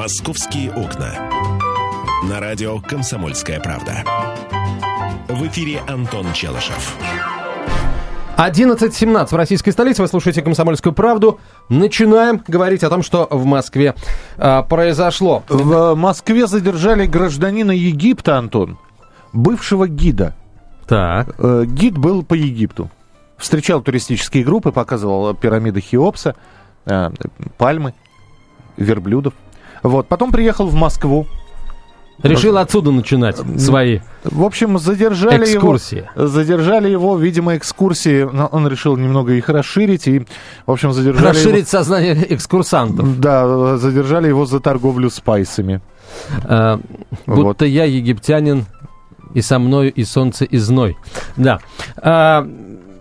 «Московские 0.00 0.72
окна». 0.72 1.12
На 2.26 2.40
радио 2.40 2.80
«Комсомольская 2.80 3.60
правда». 3.60 4.02
В 5.28 5.46
эфире 5.48 5.82
Антон 5.86 6.32
Челышев. 6.32 6.96
11.17 8.38 9.26
в 9.26 9.32
российской 9.34 9.72
столице. 9.72 10.00
Вы 10.00 10.08
слушаете 10.08 10.40
«Комсомольскую 10.40 10.94
правду». 10.94 11.38
Начинаем 11.68 12.42
говорить 12.48 12.82
о 12.82 12.88
том, 12.88 13.02
что 13.02 13.28
в 13.30 13.44
Москве 13.44 13.94
а, 14.38 14.62
произошло. 14.62 15.42
В 15.50 15.94
Москве 15.96 16.46
задержали 16.46 17.04
гражданина 17.04 17.72
Египта, 17.72 18.38
Антон, 18.38 18.78
бывшего 19.34 19.86
гида. 19.86 20.34
Так. 20.88 21.34
Э, 21.36 21.64
гид 21.66 21.98
был 21.98 22.22
по 22.22 22.32
Египту. 22.32 22.90
Встречал 23.36 23.82
туристические 23.82 24.44
группы, 24.44 24.72
показывал 24.72 25.34
пирамиды 25.34 25.82
Хеопса, 25.82 26.36
э, 26.86 27.10
пальмы, 27.58 27.92
верблюдов. 28.78 29.34
Вот. 29.82 30.08
Потом 30.08 30.30
приехал 30.32 30.66
в 30.66 30.74
Москву. 30.74 31.26
Решил 32.22 32.58
отсюда 32.58 32.90
начинать 32.90 33.38
свои 33.58 34.00
В 34.24 34.44
общем, 34.44 34.78
задержали 34.78 35.42
экскурсии. 35.44 36.06
его. 36.14 36.26
Задержали 36.26 36.90
его, 36.90 37.16
видимо, 37.16 37.56
экскурсии. 37.56 38.28
но 38.30 38.46
Он 38.46 38.68
решил 38.68 38.98
немного 38.98 39.32
их 39.32 39.48
расширить. 39.48 40.06
И, 40.06 40.26
в 40.66 40.70
общем, 40.70 40.92
задержали 40.92 41.28
Расширить 41.28 41.68
сознание 41.68 42.26
экскурсантов. 42.34 43.06
его. 43.06 43.16
Да, 43.18 43.78
задержали 43.78 44.28
его 44.28 44.44
за 44.44 44.60
торговлю 44.60 45.08
спайсами. 45.08 45.80
А, 46.44 46.78
будто 47.26 47.64
я 47.64 47.84
египтянин, 47.84 48.66
и 49.32 49.40
со 49.40 49.58
мною 49.58 49.90
и 49.90 50.04
солнце, 50.04 50.44
и 50.44 50.58
зной. 50.58 50.98
Да. 51.38 51.60
А, 51.96 52.46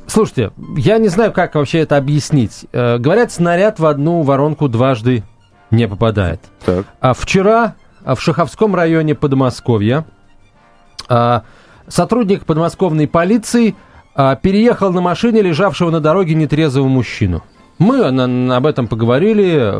слушайте, 0.07 0.51
я 0.77 0.97
не 0.97 1.09
знаю, 1.09 1.33
как 1.33 1.55
вообще 1.55 1.79
это 1.79 1.97
объяснить. 1.97 2.67
Э, 2.71 2.97
говорят, 2.99 3.31
снаряд 3.33 3.79
в 3.79 3.85
одну 3.85 4.21
воронку 4.21 4.69
дважды 4.69 5.23
не 5.71 5.87
попадает. 5.87 6.41
Так. 6.65 6.85
А 6.99 7.13
вчера 7.13 7.75
а, 8.03 8.15
в 8.15 8.21
Шаховском 8.21 8.75
районе 8.75 9.15
Подмосковья 9.15 10.05
а, 11.07 11.43
сотрудник 11.87 12.45
подмосковной 12.45 13.07
полиции 13.07 13.75
а, 14.15 14.35
переехал 14.35 14.91
на 14.91 15.01
машине 15.01 15.41
лежавшего 15.41 15.91
на 15.91 15.99
дороге 15.99 16.35
нетрезвого 16.35 16.87
мужчину. 16.87 17.43
Мы 17.77 18.11
на- 18.11 18.57
об 18.57 18.65
этом 18.65 18.89
поговорили, 18.89 19.53
э, 19.57 19.77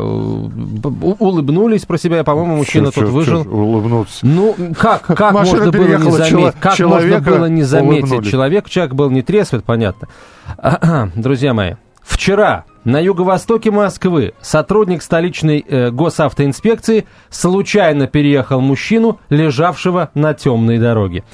улыбнулись 1.18 1.84
про 1.84 1.98
себя, 1.98 2.24
по-моему, 2.24 2.56
мужчина 2.56 2.86
Чё- 2.86 2.92
тут 2.92 3.04
чё- 3.04 3.10
выжил. 3.10 3.44
чё 3.44 3.50
улыбнуться. 3.50 4.26
Ну, 4.26 4.56
как, 4.78 5.02
как 5.06 5.32
можно 5.32 5.70
было 5.70 5.98
не 5.98 6.10
заметить? 6.10 6.54
Как 6.60 6.78
можно 6.78 7.20
было 7.20 7.44
не 7.46 7.62
заметить? 7.62 8.30
Человек, 8.30 8.70
человек 8.70 8.94
был 8.94 9.10
не 9.10 9.20
трезв, 9.20 9.52
это 9.52 9.62
понятно. 9.62 10.08
Друзья 11.14 11.52
мои, 11.52 11.74
вчера 12.02 12.64
на 12.84 12.98
юго-востоке 13.00 13.70
Москвы 13.70 14.34
сотрудник 14.40 15.02
столичной 15.02 15.64
э, 15.66 15.90
госавтоинспекции 15.90 17.06
случайно 17.28 18.06
переехал 18.06 18.60
мужчину, 18.60 19.20
лежавшего 19.28 20.10
на 20.14 20.34
темной 20.34 20.78
дороге. 20.78 21.24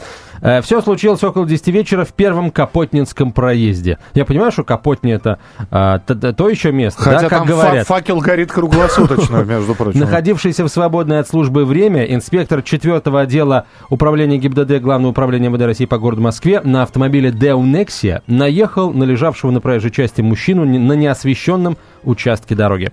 Все 0.62 0.80
случилось 0.82 1.22
около 1.24 1.46
10 1.46 1.68
вечера 1.68 2.04
в 2.04 2.12
первом 2.12 2.50
Капотнинском 2.50 3.32
проезде. 3.32 3.98
Я 4.14 4.24
понимаю, 4.24 4.52
что 4.52 4.64
Капотни 4.64 5.12
это 5.12 5.38
а, 5.70 5.98
т- 6.00 6.14
т- 6.14 6.32
то 6.32 6.48
еще 6.48 6.72
место, 6.72 7.02
Хотя 7.02 7.20
да, 7.22 7.28
как 7.28 7.38
там 7.40 7.46
говорят. 7.48 7.86
факел 7.86 8.20
горит 8.20 8.50
круглосуточно, 8.52 9.36
между 9.44 9.74
прочим. 9.74 10.00
Находившийся 10.00 10.64
в 10.64 10.68
свободное 10.68 11.20
от 11.20 11.28
службы 11.28 11.64
время, 11.64 12.04
инспектор 12.04 12.62
4 12.62 12.96
отдела 12.96 13.66
управления 13.90 14.38
ГИБДД 14.38 14.80
Главного 14.80 15.10
управления 15.12 15.48
МВД 15.48 15.62
России 15.62 15.86
по 15.86 15.98
городу 15.98 16.22
Москве 16.22 16.60
на 16.60 16.82
автомобиле 16.82 17.30
Deo 17.30 17.62
Nexia 17.62 18.22
наехал 18.26 18.92
на 18.92 19.04
лежавшего 19.04 19.50
на 19.50 19.60
проезжей 19.60 19.90
части 19.90 20.20
мужчину 20.20 20.64
на 20.64 20.92
неосвещенном 20.92 21.76
участке 22.04 22.54
дороги. 22.54 22.90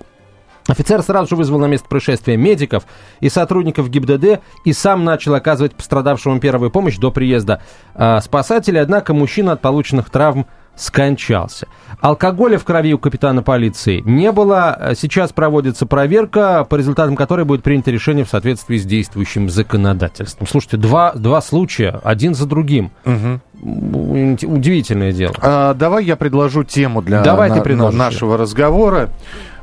Офицер 0.67 1.02
сразу 1.02 1.30
же 1.30 1.36
вызвал 1.36 1.59
на 1.59 1.66
место 1.66 1.88
происшествия 1.89 2.38
медиков 2.38 2.83
и 3.19 3.30
сотрудников 3.30 3.89
ГИБДД 3.89 4.39
и 4.64 4.72
сам 4.73 5.03
начал 5.03 5.33
оказывать 5.36 5.75
пострадавшему 5.75 6.39
первую 6.39 6.72
помощь 6.72 6.97
до 6.97 7.11
приезда 7.11 7.61
а, 7.95 8.22
спасателей, 8.22 8.82
однако 8.82 9.14
мужчина 9.14 9.54
от 9.54 9.61
полученных 9.61 10.10
травм 10.10 10.45
скончался. 10.76 11.67
Алкоголя 12.02 12.58
в 12.58 12.64
крови 12.64 12.93
у 12.93 12.98
капитана 12.98 13.43
полиции 13.43 14.02
не 14.05 14.32
было. 14.32 14.93
Сейчас 14.98 15.32
проводится 15.32 15.86
проверка, 15.86 16.64
по 16.67 16.76
результатам 16.76 17.16
которой 17.16 17.45
будет 17.45 17.61
принято 17.61 17.92
решение 17.92 18.26
в 18.26 18.30
соответствии 18.30 18.77
с 18.77 18.83
действующим 18.86 19.49
законодательством. 19.49 20.48
Слушайте, 20.48 20.77
два, 20.77 21.14
два 21.14 21.42
случая, 21.42 21.99
один 22.04 22.33
за 22.33 22.48
другим. 22.48 22.92
М, 23.05 23.42
Удивительное 23.61 25.11
дело. 25.14 25.33
А, 25.42 25.73
давай 25.73 26.05
я 26.05 26.16
предложу 26.16 26.64
тему 26.64 27.02
для 27.02 27.21
Давай 27.21 27.49
ты 27.49 27.58
на- 27.58 27.61
предложишь. 27.61 27.98
на- 27.99 28.05
нашего 28.05 28.37
разговора. 28.37 29.10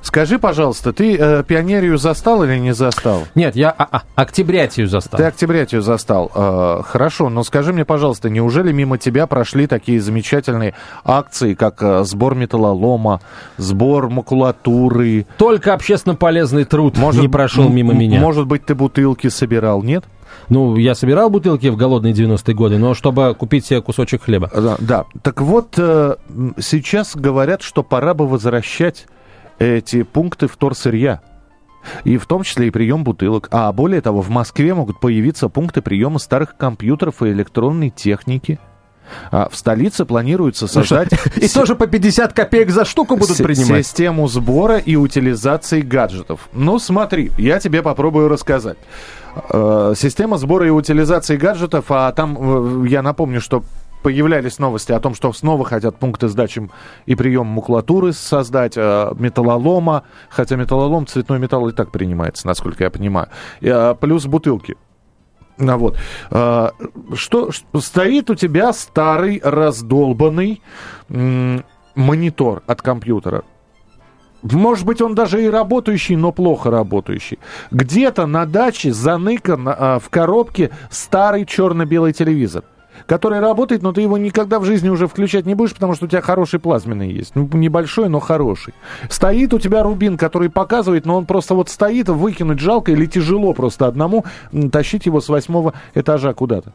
Скажи, 0.02 0.38
пожалуйста, 0.38 0.92
ты 0.92 1.16
э, 1.16 1.44
пионерию 1.46 1.98
застал 1.98 2.42
или 2.44 2.56
не 2.58 2.72
застал? 2.72 3.24
Нет, 3.34 3.54
я 3.54 3.70
а, 3.70 3.86
а, 3.90 4.02
октябрятию 4.14 4.88
застал. 4.88 5.18
Ты 5.18 5.24
октябрятию 5.24 5.82
застал. 5.82 6.30
Э, 6.34 6.80
хорошо, 6.84 7.28
но 7.28 7.42
скажи 7.44 7.72
мне, 7.72 7.84
пожалуйста, 7.84 8.30
неужели 8.30 8.72
мимо 8.72 8.98
тебя 8.98 9.26
прошли 9.26 9.66
такие 9.66 10.00
замечательные 10.00 10.74
акции, 11.04 11.54
как 11.54 11.82
э, 11.82 12.04
сбор 12.04 12.34
металлолома, 12.34 13.20
сбор 13.58 14.08
макулатуры? 14.08 15.26
Только 15.36 15.74
общественно 15.74 16.14
полезный 16.14 16.64
труд 16.64 16.96
не 16.96 17.28
прошел 17.28 17.68
мимо 17.68 17.92
меня. 17.92 18.20
Может 18.20 18.46
быть, 18.46 18.64
ты 18.64 18.74
бутылки 18.74 19.28
собирал, 19.28 19.82
нет? 19.82 20.04
Ну, 20.48 20.76
я 20.76 20.94
собирал 20.94 21.30
бутылки 21.30 21.68
в 21.68 21.76
голодные 21.76 22.12
90-е 22.12 22.54
годы, 22.54 22.78
но 22.78 22.94
чтобы 22.94 23.34
купить 23.38 23.66
себе 23.66 23.82
кусочек 23.82 24.24
хлеба. 24.24 24.50
Да, 24.54 24.76
да. 24.80 25.04
Так 25.22 25.40
вот, 25.40 25.74
э, 25.76 26.16
сейчас 26.58 27.14
говорят, 27.14 27.62
что 27.62 27.82
пора 27.82 28.14
бы 28.14 28.26
возвращать 28.26 29.06
эти 29.60 30.02
пункты 30.02 30.48
вторсырья. 30.48 31.20
И 32.04 32.18
в 32.18 32.26
том 32.26 32.42
числе 32.42 32.66
и 32.66 32.70
прием 32.70 33.04
бутылок. 33.04 33.48
А 33.52 33.72
более 33.72 34.00
того, 34.00 34.20
в 34.20 34.28
Москве 34.28 34.74
могут 34.74 35.00
появиться 35.00 35.48
пункты 35.48 35.80
приема 35.80 36.18
старых 36.18 36.56
компьютеров 36.56 37.22
и 37.22 37.28
электронной 37.28 37.90
техники. 37.90 38.58
А 39.32 39.48
в 39.48 39.56
столице 39.56 40.04
планируется 40.04 40.66
создать 40.68 41.08
И 41.36 41.48
тоже 41.48 41.74
по 41.74 41.86
50 41.86 42.32
копеек 42.32 42.70
за 42.70 42.84
штуку 42.84 43.16
будут 43.16 43.36
си- 43.38 43.42
принимать. 43.42 43.84
систему 43.86 44.28
сбора 44.28 44.76
и 44.78 44.94
утилизации 44.94 45.80
гаджетов. 45.80 46.48
Ну, 46.52 46.78
смотри, 46.78 47.32
я 47.38 47.58
тебе 47.58 47.82
попробую 47.82 48.28
рассказать. 48.28 48.76
Э, 49.50 49.94
Система 49.96 50.36
сбора 50.38 50.66
и 50.66 50.70
утилизации 50.70 51.36
гаджетов, 51.36 51.86
а 51.88 52.12
там, 52.12 52.84
э, 52.84 52.88
я 52.88 53.02
напомню, 53.02 53.40
что 53.40 53.64
появлялись 54.02 54.58
новости 54.58 54.92
о 54.92 55.00
том, 55.00 55.14
что 55.14 55.32
снова 55.32 55.64
хотят 55.64 55.98
пункты 55.98 56.28
сдачи 56.28 56.68
и 57.06 57.14
приема 57.14 57.50
макулатуры 57.50 58.12
создать, 58.12 58.76
э, 58.76 59.12
металлолома, 59.18 60.04
хотя 60.28 60.56
металлолом, 60.56 61.06
цветной 61.06 61.38
металл 61.38 61.68
и 61.68 61.72
так 61.72 61.90
принимается, 61.90 62.46
насколько 62.46 62.84
я 62.84 62.90
понимаю, 62.90 63.28
э, 63.60 63.94
плюс 64.00 64.26
бутылки. 64.26 64.76
Ну, 65.60 65.76
вот. 65.76 65.98
А, 66.30 66.72
Что, 67.14 67.50
стоит 67.78 68.30
у 68.30 68.34
тебя 68.34 68.72
старый 68.72 69.40
раздолбанный 69.44 70.62
монитор 71.94 72.62
от 72.66 72.82
компьютера. 72.82 73.44
Может 74.42 74.86
быть, 74.86 75.02
он 75.02 75.14
даже 75.14 75.44
и 75.44 75.50
работающий, 75.50 76.16
но 76.16 76.32
плохо 76.32 76.70
работающий. 76.70 77.38
Где-то 77.70 78.26
на 78.26 78.46
даче 78.46 78.92
заныкан 78.92 79.68
а, 79.68 79.98
в 79.98 80.08
коробке 80.08 80.70
старый 80.90 81.44
черно-белый 81.44 82.14
телевизор, 82.14 82.64
который 83.06 83.40
работает, 83.40 83.82
но 83.82 83.92
ты 83.92 84.00
его 84.02 84.18
никогда 84.18 84.58
в 84.58 84.64
жизни 84.64 84.88
уже 84.88 85.06
включать 85.06 85.46
не 85.46 85.54
будешь, 85.54 85.74
потому 85.74 85.94
что 85.94 86.06
у 86.06 86.08
тебя 86.08 86.20
хороший 86.20 86.60
плазменный 86.60 87.10
есть. 87.10 87.34
Ну, 87.34 87.48
небольшой, 87.52 88.08
но 88.08 88.20
хороший. 88.20 88.74
Стоит 89.08 89.54
у 89.54 89.58
тебя 89.58 89.82
рубин, 89.82 90.16
который 90.16 90.50
показывает, 90.50 91.06
но 91.06 91.16
он 91.16 91.26
просто 91.26 91.54
вот 91.54 91.68
стоит, 91.68 92.08
выкинуть 92.08 92.60
жалко 92.60 92.92
или 92.92 93.06
тяжело 93.06 93.52
просто 93.52 93.86
одному 93.86 94.24
тащить 94.72 95.06
его 95.06 95.20
с 95.20 95.28
восьмого 95.28 95.74
этажа 95.94 96.32
куда-то. 96.34 96.72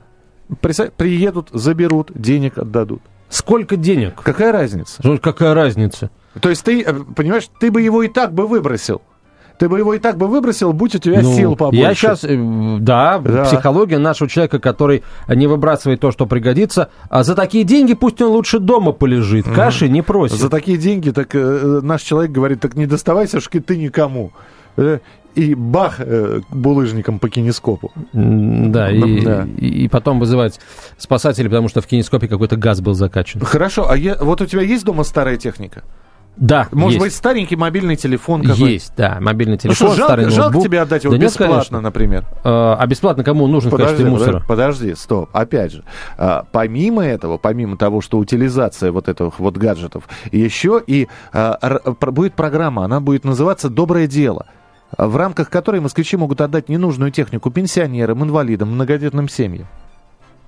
Приедут, 0.62 1.50
заберут, 1.52 2.12
денег 2.14 2.58
отдадут. 2.58 3.02
Сколько 3.30 3.76
денег? 3.76 4.22
Какая 4.22 4.52
разница? 4.52 5.02
Ну, 5.04 5.18
Какая 5.18 5.54
разница? 5.54 6.12
То 6.40 6.50
есть 6.50 6.64
ты, 6.64 6.84
э, 6.84 6.94
понимаешь, 7.16 7.50
ты 7.60 7.72
бы 7.72 7.82
его 7.82 8.04
и 8.04 8.08
так 8.08 8.34
бы 8.34 8.46
выбросил. 8.46 9.02
Ты 9.58 9.70
бы 9.70 9.80
его 9.80 9.94
и 9.94 10.00
так 10.00 10.18
бы 10.18 10.28
выбросил, 10.28 10.74
будь 10.74 10.96
у 10.96 11.00
тебя 11.00 11.22
Ну, 11.22 11.34
сил 11.34 11.56
побольше. 11.56 11.82
Я 11.82 11.96
сейчас, 11.96 12.22
да, 12.82 13.20
Да. 13.20 13.46
психология 13.46 13.98
нашего 14.00 14.30
человека, 14.30 14.60
который 14.60 15.04
не 15.30 15.48
выбрасывает 15.48 16.00
то, 16.02 16.12
что 16.12 16.26
пригодится, 16.26 16.90
а 17.10 17.24
за 17.24 17.36
такие 17.36 17.64
деньги 17.64 17.94
пусть 17.94 18.22
он 18.22 18.32
лучше 18.32 18.60
дома 18.60 18.92
полежит, 18.92 19.46
каши 19.48 19.88
не 19.88 20.02
просит. 20.02 20.38
За 20.40 20.50
такие 20.50 20.78
деньги, 20.78 21.12
так 21.12 21.34
э, 21.36 21.40
э, 21.40 21.80
наш 21.82 22.02
человек 22.02 22.32
говорит, 22.32 22.60
так 22.60 22.76
не 22.76 22.86
доставайся 22.86 23.40
шки 23.40 23.60
ты 23.60 23.78
никому. 23.78 24.32
Э, 24.78 25.00
И 25.36 25.54
бах 25.54 25.96
э, 26.00 26.40
булыжником 26.50 27.20
по 27.20 27.28
кинескопу. 27.30 27.92
Да, 28.14 28.90
и, 28.90 29.22
Да. 29.22 29.46
и, 29.58 29.84
и 29.84 29.88
потом 29.90 30.18
вызывать 30.20 30.60
спасателей, 30.98 31.50
потому 31.50 31.68
что 31.68 31.82
в 31.82 31.88
кинескопе 31.88 32.28
какой-то 32.30 32.56
газ 32.56 32.80
был 32.80 32.94
закачан. 32.94 33.42
Хорошо, 33.42 33.90
а 33.90 33.98
я- 33.98 34.16
вот 34.22 34.40
у 34.42 34.46
тебя 34.46 34.62
есть 34.62 34.86
дома 34.86 35.04
старая 35.04 35.36
техника? 35.38 35.84
Да, 36.38 36.68
Может 36.72 36.96
есть. 36.96 37.06
быть, 37.06 37.14
старенький 37.16 37.56
мобильный 37.56 37.96
телефон 37.96 38.42
какой-то? 38.42 38.66
Есть, 38.66 38.94
да, 38.98 39.18
мобильный 39.22 39.54
Ну 39.54 39.58
телефон, 39.58 39.88
что, 39.94 40.04
старый 40.04 40.26
жалко, 40.26 40.36
жалко 40.36 40.52
ноутбук. 40.52 40.64
тебе 40.66 40.82
отдать 40.82 41.04
его 41.06 41.14
Да 41.14 41.18
нет, 41.18 41.28
бесплатно, 41.30 41.54
конечно. 41.56 41.82
например? 41.82 42.26
Э, 42.44 42.76
А 42.78 42.86
бесплатно 42.88 43.24
кому 43.24 43.46
он 43.46 43.52
нужен 43.52 43.70
в 43.70 43.72
Подожди, 43.72 43.94
качестве 43.94 44.12
мусора? 44.12 44.44
подожди, 44.46 44.48
подожди, 44.48 44.96
стоп. 44.96 45.30
Опять 45.32 45.72
же, 45.72 45.84
а, 46.18 46.46
помимо 46.52 47.06
этого, 47.06 47.38
помимо 47.38 47.78
того, 47.78 48.02
что 48.02 48.18
утилизация 48.18 48.92
вот 48.92 49.08
этих 49.08 49.40
вот 49.40 49.56
гаджетов, 49.58 50.04
еще 50.32 50.82
и 50.86 51.08
а, 51.32 51.58
р- 51.62 51.82
будет 52.12 52.34
программа, 52.34 52.84
она 52.86 53.00
будет 53.00 53.24
называться 53.24 53.70
«Доброе 53.70 54.08
дело». 54.08 54.46
в 54.98 55.18
рамках 55.18 55.50
которой 55.50 55.82
москвичи 55.82 56.16
могут 56.16 56.40
отдать 56.42 56.70
ненужную 56.70 57.12
технику 57.12 57.50
пенсионерам, 57.52 58.24
инвалидам, 58.24 58.72
многодетным 58.76 59.28
семьям. 59.28 59.68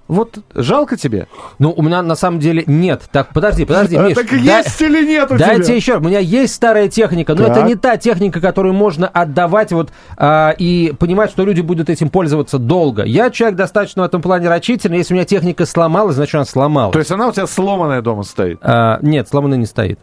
Вот 0.08 0.40
жалко 0.56 0.96
тебе? 0.96 1.28
Ну, 1.60 1.74
у 1.76 1.82
меня 1.82 2.02
на 2.02 2.16
самом 2.16 2.40
деле 2.40 2.64
нет. 2.66 3.04
Так, 3.12 3.34
подожди, 3.34 3.66
подожди, 3.66 3.96
А, 3.98 4.04
Миш. 4.04 4.16
так 4.16 4.30
да- 4.30 4.36
есть 4.38 4.82
или 4.82 5.06
нет 5.06 5.30
у 5.32 5.38
Дайте 5.38 5.64
тебя? 5.64 5.76
еще. 5.76 5.98
У 5.98 6.02
меня 6.02 6.20
есть 6.20 6.54
старая 6.56 6.88
техника, 6.88 7.34
но 7.36 7.44
Так. 7.48 7.58
это 7.58 7.66
не 7.68 7.76
та 7.76 7.98
техника, 7.98 8.40
которую 8.40 8.74
можно 8.74 9.08
отдавать 9.08 9.72
вот 9.74 9.92
а, 10.18 10.52
и 10.58 10.94
понимать, 10.98 11.30
что 11.32 11.44
люди 11.44 11.62
будут 11.62 11.90
этим 11.90 12.10
пользоваться 12.10 12.58
долго. 12.58 13.04
Я 13.04 13.30
человек 13.30 13.58
достаточно 13.58 14.04
в 14.04 14.06
этом 14.06 14.22
плане 14.22 14.48
рачительный. 14.48 14.98
Если 15.00 15.14
у 15.14 15.18
меня 15.18 15.26
техника 15.26 15.66
сломалась, 15.66 16.16
значит 16.16 16.36
она 16.36 16.46
сломалась. 16.46 16.94
То 16.94 17.00
есть 17.00 17.12
она 17.12 17.28
у 17.28 17.32
тебя 17.32 17.48
сломанная 17.48 18.02
дома 18.02 18.24
стоит? 18.24 18.60
А, 18.62 19.00
нет, 19.02 19.28
сломанная 19.28 19.58
не 19.58 19.66
стоит. 19.66 20.00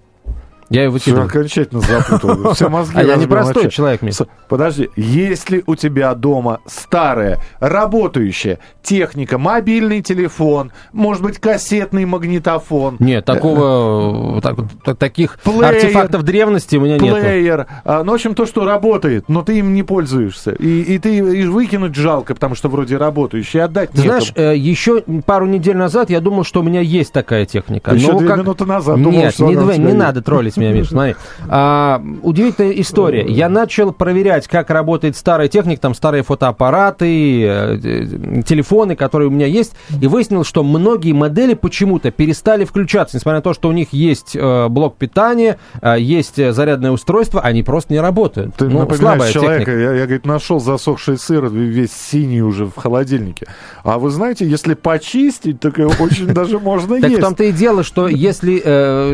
Я 0.70 0.84
ее 0.84 0.98
Все 0.98 1.20
окончательно 1.20 1.80
запутал. 1.80 2.52
Все 2.54 2.68
мозги 2.68 2.96
А 2.98 3.02
я 3.02 3.16
не 3.16 3.26
простой 3.26 3.70
человек, 3.70 4.02
Миш. 4.02 4.16
Подожди, 4.48 4.88
если 4.96 5.62
у 5.66 5.74
тебя 5.74 6.14
дома 6.14 6.60
старая, 6.66 7.38
работающая 7.60 8.58
техника, 8.82 9.38
мобильный 9.38 10.00
телефон, 10.02 10.72
может 10.92 11.22
быть, 11.22 11.38
кассетный 11.38 12.04
магнитофон, 12.04 12.96
Нет, 12.98 13.24
такого, 13.24 14.40
так- 14.40 14.56
так- 14.84 14.96
таких 14.98 15.38
Плеер. 15.40 15.64
артефактов 15.64 16.22
древности 16.22 16.76
у 16.76 16.80
меня 16.82 16.98
нет. 16.98 17.14
плеер, 17.14 17.66
а, 17.84 18.02
ну, 18.04 18.12
в 18.12 18.14
общем, 18.14 18.34
то, 18.34 18.46
что 18.46 18.64
работает, 18.64 19.28
но 19.28 19.42
ты 19.42 19.58
им 19.58 19.74
не 19.74 19.82
пользуешься. 19.82 20.52
И, 20.52 20.80
и 20.82 20.98
ты 20.98 21.16
и 21.16 21.46
выкинуть 21.46 21.94
жалко, 21.94 22.34
потому 22.34 22.54
что 22.54 22.68
вроде 22.68 22.96
работающий, 22.96 23.60
отдать 23.62 23.90
Ты 23.90 24.02
знаешь, 24.02 24.32
э, 24.36 24.54
еще 24.56 25.02
пару 25.26 25.46
недель 25.46 25.76
назад 25.76 26.10
я 26.10 26.20
думал, 26.20 26.44
что 26.44 26.60
у 26.60 26.62
меня 26.62 26.80
есть 26.80 27.12
такая 27.12 27.44
техника. 27.46 27.92
Еще 27.94 28.12
Но 28.12 28.18
две 28.18 28.28
как- 28.28 28.38
минуты 28.38 28.64
назад 28.66 28.96
думал, 29.02 29.18
Нет, 29.18 29.34
что 29.34 29.46
не, 29.46 29.56
две- 29.56 29.78
не 29.78 29.92
надо 29.92 30.22
троллить 30.22 30.53
меня, 30.56 30.72
Миш, 30.72 30.88
смотри. 30.88 31.14
А, 31.48 32.02
удивительная 32.22 32.72
история. 32.72 33.24
Я 33.26 33.48
начал 33.48 33.92
проверять, 33.92 34.46
как 34.48 34.70
работает 34.70 35.16
старая 35.16 35.48
техника, 35.48 35.82
там 35.82 35.94
старые 35.94 36.22
фотоаппараты, 36.22 37.42
э, 37.42 37.78
э, 37.82 38.42
телефоны, 38.42 38.96
которые 38.96 39.28
у 39.28 39.30
меня 39.30 39.46
есть, 39.46 39.72
и 40.00 40.06
выяснил, 40.06 40.44
что 40.44 40.62
многие 40.62 41.12
модели 41.12 41.54
почему-то 41.54 42.10
перестали 42.10 42.64
включаться, 42.64 43.16
несмотря 43.16 43.38
на 43.38 43.42
то, 43.42 43.54
что 43.54 43.68
у 43.68 43.72
них 43.72 43.92
есть 43.92 44.36
э, 44.36 44.68
блок 44.68 44.96
питания, 44.96 45.58
есть 45.96 46.36
зарядное 46.36 46.90
устройство, 46.90 47.40
они 47.40 47.62
просто 47.62 47.92
не 47.92 48.00
работают. 48.00 48.54
Ты 48.56 48.68
ну, 48.68 48.80
напоминаешь 48.80 49.32
человека, 49.32 49.64
техника. 49.64 49.78
я, 49.78 49.92
я, 49.92 50.04
говорит, 50.04 50.26
нашел 50.26 50.60
засохший 50.60 51.18
сыр, 51.18 51.46
весь 51.48 51.92
синий 51.92 52.42
уже 52.42 52.66
в 52.66 52.76
холодильнике. 52.76 53.46
А 53.82 53.98
вы 53.98 54.10
знаете, 54.10 54.46
если 54.46 54.74
почистить, 54.74 55.60
так 55.60 55.78
очень 55.78 56.26
даже 56.34 56.58
можно 56.58 57.00
Так 57.00 57.08
в 57.08 57.12
есть. 57.12 57.20
том-то 57.20 57.44
и 57.44 57.52
дело, 57.52 57.82
что 57.82 58.08
если 58.08 58.58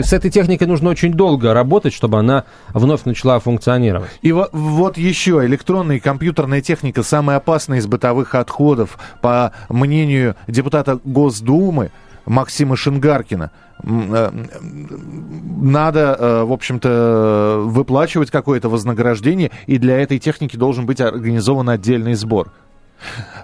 с 0.02 0.12
этой 0.12 0.30
техникой 0.30 0.66
нужно 0.66 0.90
очень 0.90 1.12
долго 1.12 1.29
работать, 1.52 1.92
чтобы 1.92 2.18
она 2.18 2.44
вновь 2.74 3.04
начала 3.04 3.38
функционировать. 3.40 4.10
И 4.22 4.32
во- 4.32 4.48
вот 4.52 4.96
еще 4.98 5.44
электронная 5.44 5.96
и 5.96 6.00
компьютерная 6.00 6.60
техника 6.60 7.02
самая 7.02 7.36
опасная 7.38 7.78
из 7.78 7.86
бытовых 7.86 8.34
отходов, 8.34 8.98
по 9.20 9.52
мнению 9.68 10.36
депутата 10.48 10.98
Госдумы 11.04 11.90
Максима 12.26 12.76
Шингаркина. 12.76 13.50
Э, 13.82 14.30
Надо, 14.60 16.16
э, 16.18 16.44
в 16.44 16.52
общем-то, 16.52 17.62
выплачивать 17.64 18.30
какое-то 18.30 18.68
вознаграждение, 18.68 19.50
и 19.66 19.78
для 19.78 19.98
этой 20.00 20.18
техники 20.18 20.56
должен 20.56 20.86
быть 20.86 21.00
организован 21.00 21.70
отдельный 21.70 22.14
сбор. 22.14 22.52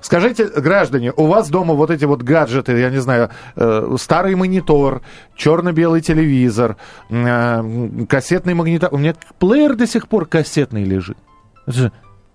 Скажите, 0.03 0.47
граждане, 0.47 1.13
у 1.17 1.27
вас 1.27 1.49
дома 1.49 1.75
вот 1.75 1.91
эти 1.91 2.05
вот 2.05 2.23
гаджеты, 2.23 2.79
я 2.79 2.91
не 2.91 2.99
знаю, 2.99 3.31
э, 3.57 3.97
старый 3.99 4.35
монитор, 4.35 5.03
черно-белый 5.37 6.01
телевизор, 6.01 6.77
э, 7.11 8.05
кассетный 8.09 8.55
магнитофон. 8.55 8.99
У 8.99 9.03
меня 9.03 9.15
плеер 9.39 9.75
до 9.75 9.87
сих 9.87 10.09
пор 10.09 10.27
кассетный 10.27 10.85
лежит. 10.85 11.17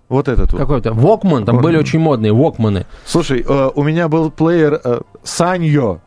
Вот 0.08 0.28
этот 0.28 0.52
вот. 0.52 0.58
Какой-то 0.58 0.90
Walkman, 0.90 1.44
там 1.46 1.58
были 1.62 1.78
очень 1.78 1.98
модные 1.98 2.32
Walkmаны. 2.32 2.84
Слушай, 3.06 3.44
э, 3.48 3.70
у 3.74 3.82
меня 3.82 4.08
был 4.08 4.30
плеер 4.30 4.80
э, 4.84 5.00
Саньо. 5.22 6.00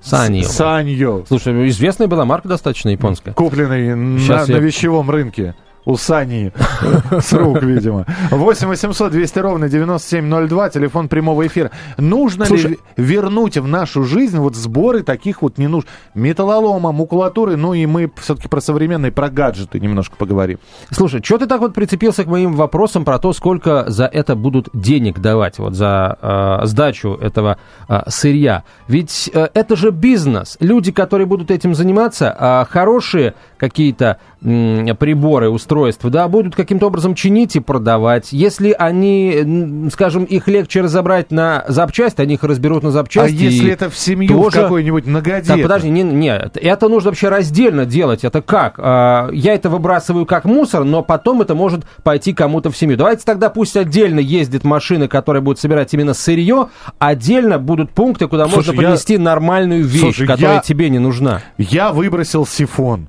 Саньо. 0.00 0.44
Саньо. 0.44 1.24
Слушай, 1.26 1.68
известная 1.68 2.06
была 2.08 2.24
марка 2.24 2.48
достаточно 2.48 2.88
японская. 2.88 3.34
Купленный 3.34 3.94
на, 3.94 4.18
Щас 4.18 4.48
на 4.48 4.54
я- 4.54 4.58
вещевом 4.58 5.10
рынке. 5.10 5.54
У 5.88 5.96
Сани 5.96 6.52
с 7.18 7.32
рук, 7.32 7.62
видимо. 7.62 8.04
8 8.30 8.68
800 8.68 9.10
200 9.10 9.38
ровно 9.38 9.70
9702, 9.70 10.68
телефон 10.68 11.08
прямого 11.08 11.46
эфира. 11.46 11.70
Нужно 11.96 12.44
Слушай- 12.44 12.72
ли 12.72 12.78
вернуть 12.98 13.56
в 13.56 13.66
нашу 13.66 14.04
жизнь 14.04 14.36
вот 14.36 14.54
сборы 14.54 15.02
таких 15.02 15.40
вот 15.40 15.56
не 15.56 15.66
нужно? 15.66 15.88
Металлолома, 16.14 16.92
макулатуры, 16.92 17.56
ну 17.56 17.72
и 17.72 17.86
мы 17.86 18.10
все-таки 18.20 18.48
про 18.48 18.60
современные, 18.60 19.12
про 19.12 19.30
гаджеты 19.30 19.80
немножко 19.80 20.16
поговорим. 20.16 20.58
Слушай, 20.90 21.22
что 21.24 21.38
ты 21.38 21.46
так 21.46 21.60
вот 21.62 21.72
прицепился 21.72 22.22
к 22.24 22.26
моим 22.26 22.52
вопросам 22.52 23.06
про 23.06 23.18
то, 23.18 23.32
сколько 23.32 23.86
за 23.88 24.04
это 24.04 24.36
будут 24.36 24.68
денег 24.74 25.20
давать, 25.20 25.58
вот 25.58 25.72
за 25.74 26.18
э, 26.20 26.66
сдачу 26.66 27.14
этого 27.14 27.56
э, 27.88 28.02
сырья? 28.08 28.64
Ведь 28.88 29.30
э, 29.32 29.48
это 29.54 29.74
же 29.74 29.90
бизнес. 29.90 30.58
Люди, 30.60 30.92
которые 30.92 31.26
будут 31.26 31.50
этим 31.50 31.74
заниматься, 31.74 32.36
а 32.38 32.66
хорошие 32.68 33.32
какие-то 33.56 34.18
м, 34.42 34.94
приборы, 34.98 35.48
устройства, 35.48 35.77
да, 36.10 36.28
будут 36.28 36.54
каким-то 36.54 36.86
образом 36.86 37.14
чинить 37.14 37.56
и 37.56 37.60
продавать. 37.60 38.32
Если 38.32 38.74
они, 38.78 39.88
скажем, 39.92 40.24
их 40.24 40.48
легче 40.48 40.80
разобрать 40.80 41.30
на 41.30 41.64
запчасти, 41.68 42.20
они 42.20 42.34
их 42.34 42.44
разберут 42.44 42.82
на 42.82 42.90
запчасти. 42.90 43.34
а 43.36 43.38
если 43.50 43.70
это 43.70 43.90
в 43.90 43.96
семью 43.96 44.28
тоже- 44.28 44.62
какой-нибудь 44.62 45.06
многодетную? 45.06 45.58
так, 45.58 45.62
подожди, 45.62 45.90
не, 45.90 46.02
нет, 46.02 46.56
это 46.60 46.88
нужно 46.88 47.10
вообще 47.10 47.28
раздельно 47.28 47.84
делать. 47.86 48.24
Это 48.24 48.42
как? 48.42 48.74
А, 48.78 49.28
Я 49.32 49.54
это 49.54 49.68
выбрасываю 49.70 50.26
как 50.26 50.44
мусор, 50.44 50.84
но 50.84 51.02
потом 51.02 51.42
это 51.42 51.54
может 51.54 51.84
пойти 52.02 52.32
кому-то 52.32 52.70
в 52.70 52.76
семью. 52.76 52.96
Давайте 52.96 53.24
тогда 53.24 53.50
пусть 53.50 53.76
отдельно 53.76 54.20
ездит 54.20 54.64
машина, 54.64 55.08
которая 55.08 55.42
будет 55.42 55.58
собирать 55.58 55.92
именно 55.94 56.14
сырье, 56.14 56.68
отдельно 56.98 57.58
будут 57.58 57.90
пункты, 57.90 58.26
куда 58.28 58.44
Слушай, 58.44 58.56
можно 58.56 58.70
я- 58.72 58.76
принести 58.88 59.18
нормальную 59.18 59.84
вещь, 59.84 60.00
Слушай, 60.00 60.26
которая 60.26 60.54
я- 60.56 60.60
тебе 60.60 60.88
не 60.90 60.98
нужна. 60.98 61.42
Я 61.58 61.92
выбросил 61.92 62.46
сифон. 62.46 63.08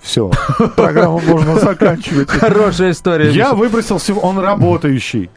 Все, 0.00 0.30
программу 0.76 1.20
можно 1.20 1.56
заканчивать. 1.58 2.30
Хорошая 2.30 2.92
история. 2.92 3.30
Я 3.30 3.54
выбросил 3.54 3.98
сифон, 3.98 4.24
он 4.24 4.38
работающий. 4.44 5.30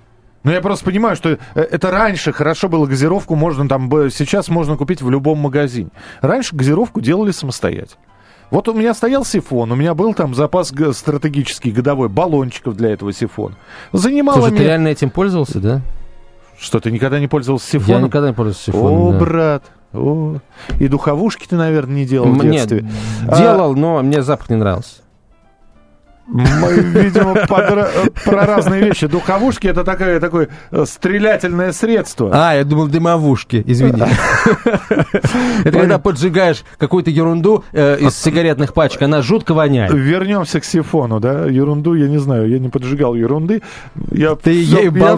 Но 0.44 0.52
я 0.52 0.62
просто 0.62 0.86
понимаю, 0.86 1.16
что 1.16 1.30
э, 1.30 1.38
это 1.56 1.92
раньше 1.92 2.32
хорошо 2.34 2.68
было 2.68 2.88
газировку, 2.88 3.36
можно 3.36 3.68
там, 3.68 3.90
сейчас 4.10 4.50
можно 4.50 4.76
купить 4.76 5.02
в 5.02 5.10
любом 5.10 5.38
магазине. 5.38 5.90
Раньше 6.22 6.56
газировку 6.56 7.00
делали 7.00 7.32
самостоятельно. 7.32 8.02
Вот 8.50 8.68
у 8.68 8.74
меня 8.74 8.94
стоял 8.94 9.24
сифон, 9.24 9.72
у 9.72 9.76
меня 9.76 9.94
был 9.94 10.14
там 10.14 10.36
запас 10.36 10.74
стратегический 10.94 11.72
годовой 11.72 12.10
баллончиков 12.10 12.76
для 12.76 12.90
этого 12.90 13.14
сифона. 13.14 13.56
Занимало 13.94 14.38
Слушай, 14.38 14.50
ты 14.50 14.56
меня... 14.56 14.68
реально 14.68 14.88
этим 14.90 15.10
пользовался, 15.10 15.60
да? 15.60 15.82
Что, 16.60 16.80
ты 16.80 16.92
никогда 16.92 17.20
не 17.20 17.28
пользовался 17.28 17.78
Я 17.78 17.80
сифоном? 17.84 18.06
никогда 18.06 18.28
не 18.30 18.34
пользовался 18.34 18.72
О, 18.72 18.74
сифоном. 18.74 19.12
да. 19.14 19.20
брат, 19.20 19.64
о. 19.94 20.38
И 20.80 20.88
духовушки 20.88 21.48
ты, 21.48 21.56
наверное, 21.56 21.96
не 21.96 22.06
делал 22.06 22.28
в 22.32 22.42
детстве. 22.42 22.82
Нет, 22.82 23.38
делал, 23.38 23.76
но 23.76 24.02
мне 24.02 24.22
запах 24.22 24.50
не 24.50 24.56
нравился. 24.56 25.01
Мы, 26.32 26.74
видимо, 26.80 27.34
подра- 27.46 27.90
про 28.24 28.46
разные 28.46 28.84
вещи. 28.84 29.08
Духовушки 29.08 29.68
это 29.68 29.84
такое, 29.84 30.20
такое 30.20 30.48
э, 30.72 30.86
стрелятельное 30.86 31.74
средство. 31.74 32.32
А, 32.34 32.56
я 32.56 32.64
думал, 32.64 32.88
дымовушки, 32.88 33.64
извини. 33.68 34.02
Это 35.66 35.80
когда 35.80 36.00
поджигаешь 36.00 36.64
какую-то 36.78 37.10
ерунду 37.10 37.66
э, 37.74 37.98
из 38.00 38.16
сигаретных 38.16 38.74
пачек, 38.74 39.02
она 39.02 39.22
жутко 39.22 39.54
воняет. 39.54 39.92
Вернемся 39.94 40.62
к 40.62 40.66
сифону, 40.66 41.20
да? 41.20 41.46
Ерунду, 41.46 41.96
я 41.96 42.08
не 42.08 42.18
знаю, 42.18 42.50
я 42.50 42.60
не 42.60 42.70
поджигал 42.70 43.14
ерунды. 43.16 43.62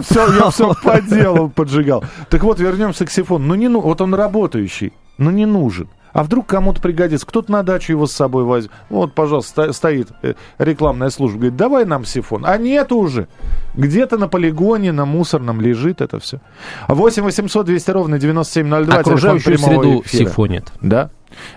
Все, 0.02 0.26
я 0.34 0.50
все 0.50 0.74
по 0.82 1.00
делу 1.00 1.48
поджигал. 1.48 2.04
Так 2.28 2.42
вот, 2.42 2.58
вернемся 2.58 3.06
к 3.06 3.10
сифону. 3.10 3.46
Ну, 3.46 3.54
не 3.54 3.68
ну, 3.68 3.80
вот 3.80 4.00
он 4.00 4.14
работающий, 4.14 4.92
но 5.18 5.30
не 5.30 5.46
нужен. 5.46 5.88
А 6.14 6.22
вдруг 6.22 6.46
кому-то 6.46 6.80
пригодится? 6.80 7.26
Кто-то 7.26 7.50
на 7.52 7.62
дачу 7.64 7.92
его 7.92 8.06
с 8.06 8.12
собой 8.12 8.44
возьмет. 8.44 8.70
Вот, 8.88 9.12
пожалуйста, 9.14 9.64
ста- 9.64 9.72
стоит 9.72 10.08
э, 10.22 10.34
рекламная 10.58 11.10
служба. 11.10 11.36
Говорит, 11.38 11.56
давай 11.56 11.84
нам 11.84 12.04
сифон. 12.04 12.46
А 12.46 12.56
нет 12.56 12.92
уже. 12.92 13.26
Где-то 13.74 14.16
на 14.16 14.28
полигоне, 14.28 14.92
на 14.92 15.04
мусорном 15.06 15.60
лежит 15.60 16.00
это 16.00 16.20
все. 16.20 16.40
8 16.88 17.22
800 17.24 17.66
200 17.66 17.90
ровно 17.90 18.18
9702. 18.20 18.94
Окружающую 18.96 19.58
среду 19.58 20.02
эфира. 20.04 20.30
сифонит. 20.30 20.72
Да, 20.80 21.10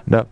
да. 0.07 0.25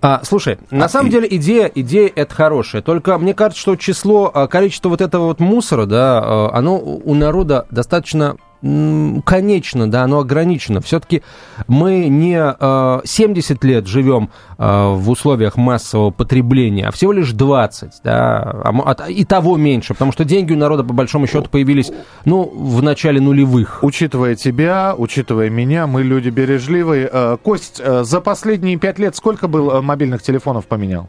А, 0.00 0.20
слушай, 0.24 0.58
на 0.70 0.88
самом 0.88 1.08
и- 1.08 1.12
деле 1.12 1.28
идея, 1.30 1.70
идея 1.74 2.10
это 2.14 2.34
хорошая. 2.34 2.82
Только 2.82 3.18
мне 3.18 3.34
кажется, 3.34 3.60
что 3.60 3.76
число, 3.76 4.30
а, 4.32 4.46
количество 4.46 4.88
вот 4.88 5.00
этого 5.00 5.26
вот 5.26 5.40
мусора, 5.40 5.86
да, 5.86 6.20
а, 6.22 6.50
оно 6.54 6.78
у 6.78 7.14
народа 7.14 7.66
достаточно 7.70 8.36
конечно, 8.62 9.90
да, 9.90 10.02
оно 10.02 10.18
ограничено. 10.20 10.80
Все-таки 10.80 11.22
мы 11.66 12.08
не 12.08 12.36
а, 12.38 13.00
70 13.04 13.64
лет 13.64 13.86
живем 13.86 14.30
а, 14.58 14.92
в 14.94 15.08
условиях 15.08 15.56
массового 15.56 16.10
потребления, 16.10 16.86
а 16.88 16.90
всего 16.90 17.12
лишь 17.12 17.32
20, 17.32 18.00
да, 18.04 18.42
а 18.64 19.08
и 19.08 19.24
того 19.24 19.56
меньше, 19.56 19.94
потому 19.94 20.12
что 20.12 20.24
деньги 20.24 20.52
у 20.52 20.58
народа, 20.58 20.84
по 20.84 20.92
большому 20.92 21.26
счету, 21.26 21.48
появились, 21.50 21.90
ну, 22.26 22.42
в 22.42 22.82
начале 22.82 23.20
нулевых. 23.20 23.78
Учитывая 23.82 24.34
тебя, 24.34 24.94
учитывая 24.96 25.48
меня, 25.48 25.86
мы 25.86 26.02
люди 26.02 26.28
бережливые. 26.28 27.08
Э, 27.10 27.36
Кость, 27.42 27.80
э, 27.82 28.04
за 28.04 28.20
последние 28.20 28.76
пять 28.76 28.98
лет 28.98 29.16
сколько 29.16 29.48
был 29.48 29.70
э, 29.70 29.79
мобильных 29.82 30.22
телефонов 30.22 30.66
поменял? 30.66 31.08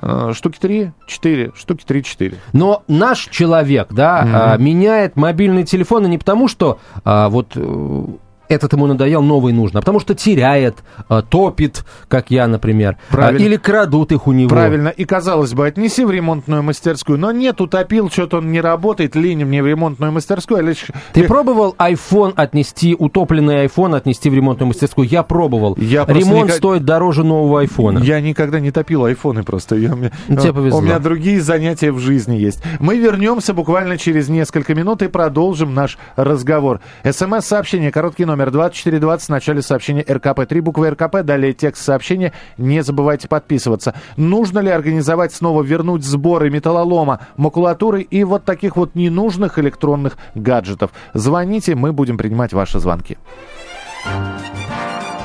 Э, 0.00 0.32
штуки 0.34 0.58
три, 0.60 0.92
четыре, 1.06 1.52
штуки 1.54 1.84
три-четыре. 1.84 2.38
Но 2.52 2.82
наш 2.88 3.28
человек, 3.30 3.88
да, 3.90 4.22
mm-hmm. 4.56 4.62
меняет 4.62 5.16
мобильные 5.16 5.64
телефоны 5.64 6.06
не 6.06 6.18
потому, 6.18 6.48
что 6.48 6.78
а, 7.04 7.28
вот 7.28 7.52
э, 7.56 8.04
этот 8.50 8.72
ему 8.72 8.86
надоел, 8.86 9.22
новый 9.22 9.52
нужно, 9.52 9.78
а 9.78 9.82
потому 9.82 10.00
что 10.00 10.14
теряет, 10.14 10.78
а, 11.08 11.22
топит, 11.22 11.84
как 12.08 12.30
я, 12.30 12.48
например, 12.48 12.96
а, 13.10 13.32
или 13.32 13.56
крадут 13.56 14.12
их 14.12 14.26
у 14.26 14.32
него. 14.32 14.50
Правильно, 14.50 14.88
и 14.88 15.04
казалось 15.04 15.54
бы, 15.54 15.66
отнеси 15.66 16.04
в 16.04 16.10
ремонтную 16.10 16.62
мастерскую, 16.62 17.18
но 17.18 17.30
нет, 17.30 17.60
утопил, 17.60 18.10
что-то 18.10 18.38
он 18.38 18.50
не 18.50 18.60
работает, 18.60 19.14
линь 19.14 19.44
мне 19.44 19.62
в 19.62 19.66
ремонтную 19.66 20.12
мастерскую. 20.12 20.58
А 20.58 20.62
лишь... 20.62 20.86
Ты 21.12 21.24
пробовал 21.24 21.76
iPhone 21.78 22.32
отнести, 22.34 22.96
утопленный 22.98 23.66
iPhone 23.66 23.96
отнести 23.96 24.28
в 24.28 24.34
ремонтную 24.34 24.68
мастерскую? 24.68 25.08
Я 25.08 25.22
пробовал. 25.22 25.76
Я 25.78 26.04
Ремонт 26.06 26.46
никак... 26.46 26.56
стоит 26.56 26.84
дороже 26.84 27.22
нового 27.22 27.64
iPhone. 27.64 28.02
Я 28.02 28.20
никогда 28.20 28.58
не 28.58 28.72
топил 28.72 29.04
айфоны 29.04 29.44
просто. 29.44 29.76
Я, 29.76 29.94
мне... 29.94 30.10
Тебе 30.26 30.52
повезло. 30.52 30.80
У 30.80 30.82
меня 30.82 30.98
другие 30.98 31.40
занятия 31.40 31.92
в 31.92 32.00
жизни 32.00 32.36
есть. 32.36 32.62
Мы 32.80 32.98
вернемся 32.98 33.54
буквально 33.54 33.96
через 33.96 34.28
несколько 34.28 34.74
минут 34.74 35.02
и 35.02 35.08
продолжим 35.08 35.72
наш 35.72 35.98
разговор. 36.16 36.80
СМС-сообщение, 37.08 37.92
короткий 37.92 38.24
номер 38.24 38.39
номер 38.40 38.52
2420 38.52 39.26
в 39.26 39.30
начале 39.30 39.60
сообщения 39.60 40.02
РКП. 40.08 40.46
Три 40.48 40.60
буквы 40.60 40.88
РКП, 40.90 41.18
далее 41.22 41.52
текст 41.52 41.84
сообщения. 41.84 42.32
Не 42.56 42.82
забывайте 42.82 43.28
подписываться. 43.28 43.94
Нужно 44.16 44.60
ли 44.60 44.70
организовать 44.70 45.34
снова, 45.34 45.62
вернуть 45.62 46.04
сборы 46.04 46.48
металлолома, 46.48 47.20
макулатуры 47.36 48.00
и 48.00 48.24
вот 48.24 48.46
таких 48.46 48.76
вот 48.76 48.94
ненужных 48.94 49.58
электронных 49.58 50.16
гаджетов? 50.34 50.90
Звоните, 51.12 51.74
мы 51.74 51.92
будем 51.92 52.16
принимать 52.16 52.54
ваши 52.54 52.80
звонки. 52.80 53.18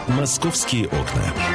Московские 0.10 0.88
окна. 0.88 1.55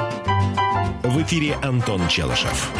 В 1.03 1.19
эфире 1.23 1.55
Антон 1.63 2.07
Челышев. 2.07 2.71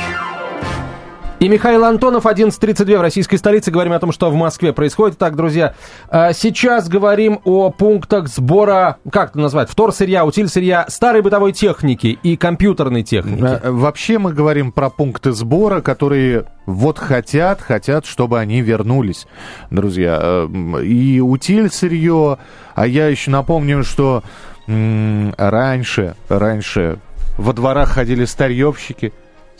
И 1.39 1.49
Михаил 1.49 1.85
Антонов, 1.85 2.27
11.32 2.27 2.99
в 2.99 3.01
российской 3.01 3.37
столице. 3.37 3.71
Говорим 3.71 3.93
о 3.93 3.99
том, 3.99 4.11
что 4.11 4.29
в 4.29 4.35
Москве 4.35 4.73
происходит. 4.73 5.17
Так, 5.17 5.35
друзья, 5.35 5.73
а, 6.07 6.31
сейчас 6.33 6.87
говорим 6.87 7.39
о 7.45 7.71
пунктах 7.71 8.27
сбора, 8.27 8.97
как 9.11 9.31
это 9.31 9.39
назвать, 9.39 9.71
вторсырья, 9.71 10.23
утиль-сырья, 10.23 10.85
старой 10.87 11.23
бытовой 11.23 11.51
техники 11.51 12.19
и 12.21 12.37
компьютерной 12.37 13.01
техники. 13.01 13.41
Э, 13.41 13.71
вообще 13.71 14.19
мы 14.19 14.33
говорим 14.33 14.71
про 14.71 14.91
пункты 14.91 15.31
сбора, 15.31 15.81
которые 15.81 16.45
вот 16.67 16.99
хотят, 16.99 17.59
хотят, 17.59 18.05
чтобы 18.05 18.39
они 18.39 18.61
вернулись, 18.61 19.25
друзья. 19.71 20.19
Э, 20.21 20.83
и 20.83 21.19
утиль-сырье, 21.19 22.37
а 22.75 22.85
я 22.85 23.07
еще 23.07 23.31
напомню, 23.31 23.83
что 23.83 24.21
раньше, 24.67 26.15
раньше 26.29 26.99
во 27.41 27.53
дворах 27.53 27.89
ходили 27.89 28.25
старьевщики, 28.25 29.11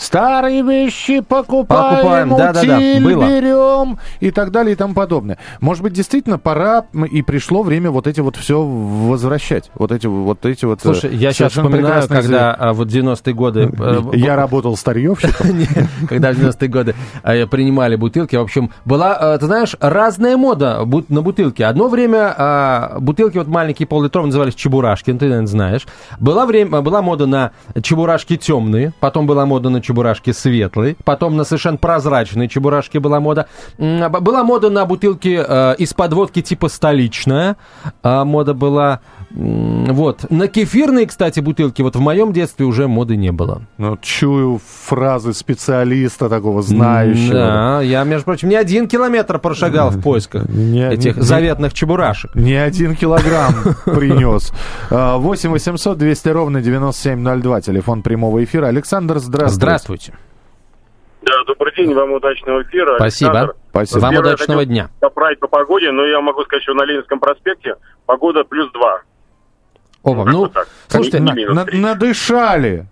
Старые 0.01 0.63
вещи 0.63 1.19
покупаем, 1.19 1.97
покупаем. 1.97 2.29
Да, 2.29 2.53
да, 2.53 2.63
да. 2.63 2.79
Было. 2.99 3.27
берем 3.27 3.99
и 4.19 4.31
так 4.31 4.49
далее 4.49 4.73
и 4.73 4.75
тому 4.75 4.95
подобное. 4.95 5.37
Может 5.59 5.83
быть, 5.83 5.93
действительно 5.93 6.39
пора 6.39 6.85
и 7.11 7.21
пришло 7.21 7.61
время 7.61 7.91
вот 7.91 8.07
эти 8.07 8.19
вот 8.19 8.35
все 8.35 8.63
возвращать. 8.63 9.69
Вот 9.75 9.91
эти 9.91 10.07
вот 10.07 10.43
эти 10.47 10.65
вот. 10.65 10.79
Э, 10.79 10.81
Слушай, 10.81 11.15
я 11.15 11.31
сейчас 11.31 11.51
вспоминаю, 11.51 12.07
когда 12.07 12.51
а, 12.55 12.73
вот 12.73 12.87
90-е 12.87 13.33
годы... 13.35 13.71
Э, 13.77 14.01
я 14.13 14.35
работал 14.35 14.75
старьевщиком. 14.75 15.47
Когда 16.09 16.33
в 16.33 16.37
90-е 16.37 16.67
годы 16.67 16.95
э, 17.21 17.45
принимали 17.45 17.95
бутылки. 17.95 18.35
В 18.35 18.41
общем, 18.41 18.71
была, 18.85 19.37
ты 19.37 19.45
знаешь, 19.45 19.75
разная 19.79 20.35
мода 20.35 20.83
на 21.09 21.21
бутылки. 21.21 21.61
Одно 21.61 21.89
время 21.89 22.33
а, 22.35 22.97
бутылки 22.99 23.37
вот 23.37 23.47
маленькие 23.47 23.85
пол-литровые 23.85 24.29
назывались 24.29 24.55
чебурашки, 24.55 25.13
ты, 25.13 25.25
наверное, 25.25 25.45
знаешь. 25.45 25.85
Была, 26.19 26.47
время, 26.47 26.81
была 26.81 27.03
мода 27.03 27.27
на 27.27 27.51
чебурашки 27.83 28.35
темные, 28.35 28.93
потом 28.99 29.27
была 29.27 29.45
мода 29.45 29.69
на 29.69 29.79
чебурашки 29.79 29.90
светлые, 30.33 30.95
потом 31.03 31.37
на 31.37 31.43
совершенно 31.43 31.77
прозрачные 31.77 32.47
чебурашки 32.47 32.97
была 32.97 33.19
мода. 33.19 33.47
Была 33.77 34.43
мода 34.43 34.69
на 34.69 34.85
бутылки 34.85 35.43
э, 35.45 35.75
из-под 35.77 36.13
водки 36.13 36.41
типа 36.41 36.69
столичная. 36.69 37.57
А 38.03 38.25
мода 38.25 38.53
была 38.53 39.01
вот. 39.33 40.29
На 40.29 40.47
кефирные, 40.47 41.07
кстати, 41.07 41.39
бутылки 41.39 41.81
вот 41.81 41.95
в 41.95 41.99
моем 41.99 42.33
детстве 42.33 42.65
уже 42.65 42.87
моды 42.87 43.15
не 43.15 43.31
было. 43.31 43.61
Ну, 43.77 43.97
чую 44.01 44.59
фразы 44.85 45.33
специалиста 45.33 46.29
такого, 46.29 46.61
знающего. 46.61 47.33
Да, 47.33 47.81
я, 47.81 48.03
между 48.03 48.25
прочим, 48.25 48.49
не 48.49 48.55
один 48.55 48.87
километр 48.87 49.39
прошагал 49.39 49.89
в 49.89 50.01
поисках 50.01 50.49
не, 50.49 50.87
этих 50.87 51.17
не, 51.17 51.21
заветных 51.21 51.73
чебурашек. 51.73 52.35
Не 52.35 52.55
один 52.55 52.95
килограмм 52.95 53.53
принес. 53.85 54.51
8 54.89 55.49
800 55.49 55.97
200 55.97 56.29
ровно 56.29 56.61
9702, 56.61 57.61
телефон 57.61 58.01
прямого 58.01 58.43
эфира. 58.43 58.67
Александр, 58.67 59.19
здравствуйте. 59.19 59.55
Здравствуйте. 59.55 60.13
Да, 61.21 61.33
добрый 61.45 61.73
день, 61.75 61.93
вам 61.93 62.13
удачного 62.13 62.63
эфира. 62.63 62.95
Спасибо. 62.97 63.31
Александр. 63.31 63.55
Спасибо. 63.69 63.99
Вам 63.99 64.15
удачного 64.15 64.65
дня. 64.65 64.89
Поправить 64.99 65.39
по 65.39 65.47
погоде, 65.47 65.91
но 65.91 66.05
я 66.05 66.19
могу 66.19 66.43
сказать, 66.43 66.63
что 66.63 66.73
на 66.73 66.83
Ленинском 66.83 67.19
проспекте 67.19 67.75
погода 68.05 68.43
плюс 68.43 68.71
два. 68.71 69.01
Опа, 70.03 70.25
ну, 70.25 70.31
ну, 70.31 70.47
так. 70.47 70.67
слушайте, 70.87 71.19
ну, 71.19 71.31
на, 71.53 71.65
на, 71.65 71.71
надышали. 71.71 72.87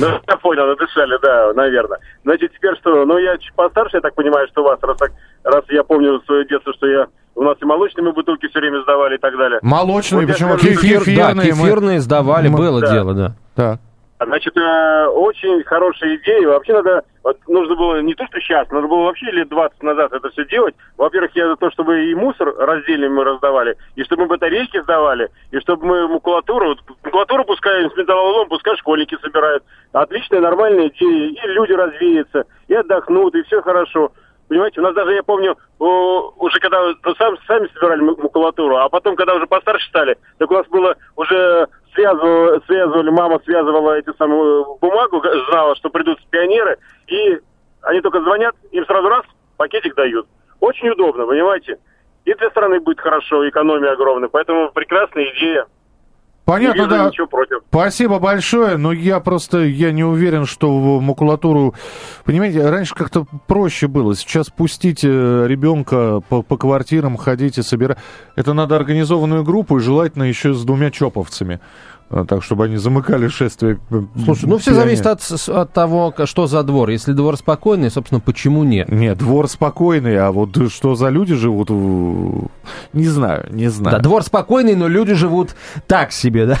Ну, 0.00 0.06
я 0.26 0.36
понял, 0.36 0.66
надышали, 0.66 1.18
да, 1.22 1.52
наверное. 1.54 1.98
Значит, 2.24 2.52
теперь 2.54 2.76
что, 2.76 3.06
ну, 3.06 3.16
я 3.18 3.38
чуть 3.38 3.54
постарше, 3.54 3.96
я 3.96 4.00
так 4.02 4.14
понимаю, 4.14 4.46
что 4.48 4.60
у 4.62 4.64
вас, 4.64 4.78
раз 4.82 4.98
так, 4.98 5.12
раз 5.44 5.64
я 5.70 5.82
помню 5.84 6.20
свое 6.26 6.46
детство, 6.46 6.74
что 6.74 6.86
я 6.86 7.06
у 7.34 7.42
нас 7.44 7.56
и 7.62 7.64
молочными 7.64 8.10
бутылки 8.10 8.48
все 8.48 8.58
время 8.58 8.82
сдавали 8.82 9.14
и 9.14 9.18
так 9.18 9.36
далее. 9.38 9.60
Молочные, 9.62 10.26
вот 10.26 10.32
почему? 10.32 10.56
Кефир, 10.56 11.00
кефирные. 11.00 11.34
Да, 11.34 11.42
кефирные 11.42 11.96
мы... 11.96 12.00
сдавали, 12.00 12.48
мы... 12.48 12.58
было 12.58 12.80
да. 12.80 12.92
дело, 12.92 13.14
да. 13.14 13.34
Так. 13.54 13.80
Значит, 14.20 14.56
э, 14.56 15.06
очень 15.06 15.62
хорошая 15.62 16.16
идея. 16.16 16.48
Вообще 16.48 16.72
надо, 16.72 17.04
вот, 17.22 17.38
нужно 17.46 17.76
было 17.76 18.00
не 18.02 18.14
то, 18.14 18.26
что 18.26 18.40
сейчас, 18.40 18.68
надо 18.70 18.88
было 18.88 19.04
вообще 19.04 19.30
лет 19.30 19.48
20 19.48 19.80
назад 19.84 20.12
это 20.12 20.28
все 20.30 20.44
делать. 20.46 20.74
Во-первых, 20.96 21.30
я 21.36 21.46
за 21.46 21.56
то, 21.56 21.70
чтобы 21.70 22.04
и 22.04 22.14
мусор 22.14 22.52
раздельно 22.58 23.08
мы 23.08 23.22
раздавали, 23.22 23.76
и 23.94 24.02
чтобы 24.02 24.22
мы 24.22 24.28
батарейки 24.28 24.80
сдавали, 24.82 25.30
и 25.52 25.60
чтобы 25.60 25.86
мы 25.86 26.08
макулатуру, 26.08 26.70
вот, 26.70 26.78
макулатуру 27.04 27.44
пускай 27.44 27.88
с 27.88 27.96
металлолом, 27.96 28.48
пускай 28.48 28.76
школьники 28.76 29.16
собирают. 29.22 29.62
Отличная, 29.92 30.40
нормальная 30.40 30.88
идея. 30.88 31.30
И 31.30 31.48
люди 31.52 31.72
развеются, 31.72 32.44
и 32.66 32.74
отдохнут, 32.74 33.36
и 33.36 33.42
все 33.44 33.62
хорошо. 33.62 34.10
Понимаете, 34.48 34.80
у 34.80 34.84
нас 34.84 34.94
даже, 34.94 35.12
я 35.12 35.22
помню, 35.22 35.56
уже 35.78 36.58
когда 36.60 36.80
ну, 37.04 37.14
сам, 37.16 37.36
сами 37.46 37.68
собирали 37.74 38.00
макулатуру, 38.00 38.76
а 38.76 38.88
потом, 38.88 39.14
когда 39.14 39.34
уже 39.34 39.46
постарше 39.46 39.86
стали, 39.88 40.16
так 40.38 40.50
у 40.50 40.54
нас 40.54 40.66
было 40.68 40.96
уже 41.16 41.68
связывали, 41.94 42.60
связывали, 42.66 43.10
мама 43.10 43.40
связывала 43.44 43.98
эти 43.98 44.10
самые 44.16 44.64
бумагу, 44.80 45.22
знала, 45.50 45.76
что 45.76 45.90
придут 45.90 46.18
пионеры, 46.30 46.78
и 47.08 47.38
они 47.82 48.00
только 48.00 48.22
звонят, 48.22 48.54
им 48.72 48.86
сразу 48.86 49.08
раз 49.08 49.22
пакетик 49.58 49.94
дают. 49.94 50.26
Очень 50.60 50.88
удобно, 50.88 51.26
понимаете? 51.26 51.78
И 52.24 52.32
для 52.34 52.50
страны 52.50 52.80
будет 52.80 53.00
хорошо, 53.00 53.46
экономия 53.48 53.92
огромная, 53.92 54.28
поэтому 54.28 54.70
прекрасная 54.72 55.24
идея. 55.34 55.66
Понятно, 56.48 56.86
да. 56.86 57.08
Ничего 57.08 57.26
против. 57.26 57.58
Спасибо 57.68 58.18
большое, 58.18 58.78
но 58.78 58.90
я 58.90 59.20
просто 59.20 59.64
я 59.64 59.92
не 59.92 60.02
уверен, 60.02 60.46
что 60.46 60.80
в 60.80 61.02
макулатуру... 61.02 61.74
Понимаете, 62.24 62.66
раньше 62.66 62.94
как-то 62.94 63.26
проще 63.46 63.86
было. 63.86 64.16
Сейчас 64.16 64.48
пустите 64.48 65.08
ребенка 65.08 66.22
по, 66.26 66.40
по 66.40 66.56
квартирам, 66.56 67.18
ходите, 67.18 67.62
собирать. 67.62 67.98
Это 68.34 68.54
надо 68.54 68.76
организованную 68.76 69.44
группу 69.44 69.76
и 69.76 69.80
желательно 69.80 70.22
еще 70.22 70.54
с 70.54 70.64
двумя 70.64 70.90
чоповцами. 70.90 71.60
А, 72.10 72.24
так, 72.24 72.42
чтобы 72.42 72.64
они 72.64 72.76
замыкали 72.76 73.28
шествие. 73.28 73.78
Слушай, 74.24 74.46
ну 74.46 74.56
все 74.56 74.72
зависит 74.72 75.06
от, 75.06 75.20
от 75.48 75.72
того, 75.72 76.14
что 76.24 76.46
за 76.46 76.62
двор. 76.62 76.88
Если 76.88 77.12
двор 77.12 77.36
спокойный, 77.36 77.90
собственно, 77.90 78.20
почему 78.20 78.64
нет? 78.64 78.90
Нет, 78.90 79.18
двор 79.18 79.46
спокойный, 79.46 80.18
а 80.18 80.32
вот 80.32 80.70
что 80.72 80.94
за 80.94 81.10
люди 81.10 81.34
живут, 81.34 81.68
не 82.94 83.06
знаю, 83.06 83.46
не 83.50 83.68
знаю. 83.68 83.96
Да, 83.96 84.02
двор 84.02 84.22
спокойный, 84.22 84.74
но 84.74 84.88
люди 84.88 85.12
живут 85.12 85.54
так 85.86 86.12
себе, 86.12 86.46
да? 86.46 86.56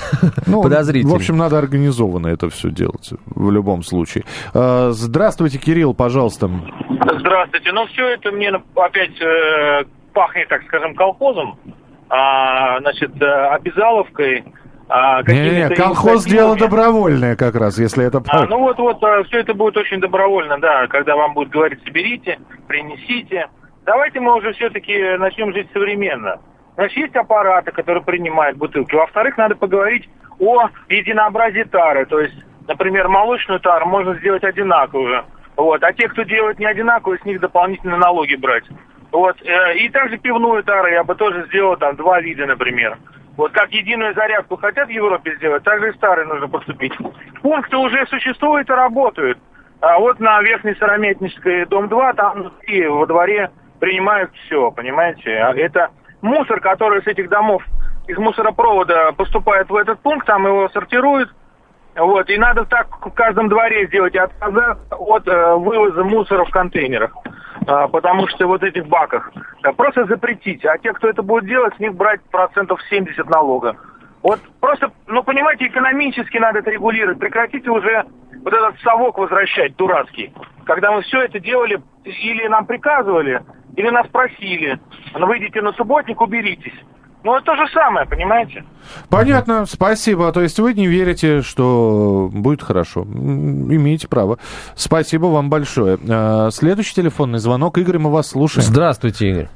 Ну, 0.46 0.62
Подозрительно. 0.62 1.12
В 1.12 1.16
общем, 1.16 1.38
надо 1.38 1.58
организованно 1.58 2.26
это 2.26 2.50
все 2.50 2.70
делать, 2.70 3.10
в 3.26 3.50
любом 3.50 3.82
случае. 3.82 4.24
А, 4.52 4.90
здравствуйте, 4.90 5.58
Кирилл, 5.58 5.94
пожалуйста. 5.94 6.50
Здравствуйте. 7.20 7.72
Ну, 7.72 7.86
все 7.86 8.08
это 8.08 8.32
мне 8.32 8.50
опять 8.74 9.20
э, 9.20 9.84
пахнет, 10.12 10.48
так 10.48 10.62
скажем, 10.64 10.94
колхозом, 10.94 11.58
а, 12.10 12.80
значит, 12.80 13.10
э, 13.20 13.24
обязаловкой, 13.24 14.44
а, 14.88 15.22
Не-не-не, 15.22 15.74
колхоз 15.74 16.24
дело 16.24 16.56
добровольное 16.56 17.36
как 17.36 17.54
раз, 17.56 17.78
если 17.78 18.06
это... 18.06 18.22
А, 18.28 18.46
ну 18.46 18.58
вот-вот, 18.58 18.98
все 19.26 19.40
это 19.40 19.54
будет 19.54 19.76
очень 19.76 20.00
добровольно, 20.00 20.58
да, 20.58 20.86
когда 20.86 21.14
вам 21.14 21.34
будут 21.34 21.52
говорить, 21.52 21.82
соберите, 21.84 22.38
принесите. 22.66 23.48
Давайте 23.84 24.20
мы 24.20 24.36
уже 24.36 24.52
все-таки 24.54 25.16
начнем 25.18 25.52
жить 25.52 25.68
современно. 25.72 26.38
Значит, 26.74 26.96
есть 26.96 27.16
аппараты, 27.16 27.72
которые 27.72 28.04
принимают 28.04 28.56
бутылки. 28.56 28.94
Во-вторых, 28.94 29.36
надо 29.36 29.56
поговорить 29.56 30.08
о 30.38 30.68
единообразии 30.88 31.64
тары. 31.64 32.06
То 32.06 32.20
есть, 32.20 32.36
например, 32.68 33.08
молочную 33.08 33.60
тару 33.60 33.86
можно 33.86 34.14
сделать 34.14 34.44
одинаковую. 34.44 35.24
Вот. 35.56 35.82
А 35.82 35.92
те, 35.92 36.08
кто 36.08 36.22
делает 36.22 36.58
не 36.60 36.66
одинаковую, 36.66 37.18
с 37.18 37.24
них 37.24 37.40
дополнительные 37.40 37.98
налоги 37.98 38.36
брать. 38.36 38.64
Вот. 39.10 39.36
Э, 39.42 39.76
и 39.76 39.88
также 39.88 40.18
пивную 40.18 40.62
тару 40.62 40.88
я 40.88 41.02
бы 41.02 41.14
тоже 41.16 41.46
сделал 41.48 41.76
там 41.76 41.96
два 41.96 42.20
вида, 42.20 42.46
например. 42.46 42.96
Вот 43.38 43.52
как 43.52 43.70
единую 43.70 44.14
зарядку 44.14 44.56
хотят 44.56 44.88
в 44.88 44.90
Европе 44.90 45.36
сделать, 45.36 45.62
так 45.62 45.78
же 45.80 45.90
и 45.90 45.96
старые 45.96 46.26
нужно 46.26 46.48
поступить. 46.48 46.92
Пункты 47.40 47.76
уже 47.76 48.04
существуют 48.08 48.68
и 48.68 48.72
работают. 48.72 49.38
А 49.80 49.96
вот 50.00 50.18
на 50.18 50.42
Верхней 50.42 50.74
Сырометнической, 50.74 51.64
дом 51.66 51.88
2, 51.88 52.12
там 52.14 52.32
внутри, 52.32 52.88
во 52.88 53.06
дворе 53.06 53.52
принимают 53.78 54.32
все, 54.34 54.72
понимаете? 54.72 55.36
А 55.36 55.54
это 55.54 55.90
мусор, 56.20 56.58
который 56.58 57.00
с 57.00 57.06
этих 57.06 57.28
домов 57.28 57.62
из 58.08 58.18
мусоропровода 58.18 59.12
поступает 59.12 59.70
в 59.70 59.76
этот 59.76 60.00
пункт, 60.00 60.26
там 60.26 60.44
его 60.44 60.68
сортируют. 60.70 61.32
Вот, 61.94 62.28
и 62.30 62.38
надо 62.38 62.64
так 62.64 62.88
в 63.06 63.10
каждом 63.12 63.48
дворе 63.48 63.86
сделать 63.86 64.16
отказа 64.16 64.78
от 64.90 65.28
э, 65.28 65.54
вывоза 65.54 66.02
мусора 66.02 66.44
в 66.44 66.50
контейнерах. 66.50 67.14
А, 67.68 67.86
потому 67.86 68.26
что 68.28 68.46
вот 68.46 68.62
этих 68.62 68.86
баках. 68.86 69.30
Просто 69.76 70.06
запретить. 70.06 70.64
А 70.64 70.78
те, 70.78 70.94
кто 70.94 71.06
это 71.08 71.22
будет 71.22 71.44
делать, 71.44 71.74
с 71.76 71.78
них 71.78 71.94
брать 71.94 72.22
процентов 72.30 72.80
70 72.88 73.28
налога. 73.28 73.76
Вот 74.22 74.40
просто, 74.58 74.90
ну, 75.06 75.22
понимаете, 75.22 75.66
экономически 75.66 76.38
надо 76.38 76.60
это 76.60 76.70
регулировать. 76.70 77.18
Прекратите 77.18 77.70
уже 77.70 78.06
вот 78.42 78.54
этот 78.54 78.80
совок 78.80 79.18
возвращать, 79.18 79.76
дурацкий. 79.76 80.32
Когда 80.64 80.92
мы 80.92 81.02
все 81.02 81.20
это 81.20 81.38
делали, 81.40 81.82
или 82.04 82.48
нам 82.48 82.64
приказывали, 82.64 83.42
или 83.76 83.90
нас 83.90 84.06
просили. 84.06 84.80
Ну, 85.14 85.26
выйдите 85.26 85.60
на 85.60 85.72
субботник, 85.72 86.22
уберитесь. 86.22 86.74
Ну, 87.24 87.34
это 87.36 87.46
то 87.46 87.56
же 87.56 87.66
самое, 87.72 88.06
понимаете? 88.06 88.64
Понятно, 89.10 89.66
спасибо. 89.66 90.30
То 90.32 90.40
есть 90.40 90.58
вы 90.60 90.72
не 90.74 90.86
верите, 90.86 91.42
что 91.42 92.30
будет 92.32 92.62
хорошо. 92.62 93.02
Имеете 93.02 94.08
право. 94.08 94.38
Спасибо 94.76 95.26
вам 95.26 95.50
большое. 95.50 95.98
А, 96.08 96.50
следующий 96.50 96.94
телефонный 96.94 97.40
звонок. 97.40 97.76
Игорь, 97.78 97.98
мы 97.98 98.10
вас 98.10 98.28
слушаем. 98.28 98.64
Здравствуйте, 98.64 99.30
Игорь. 99.30 99.48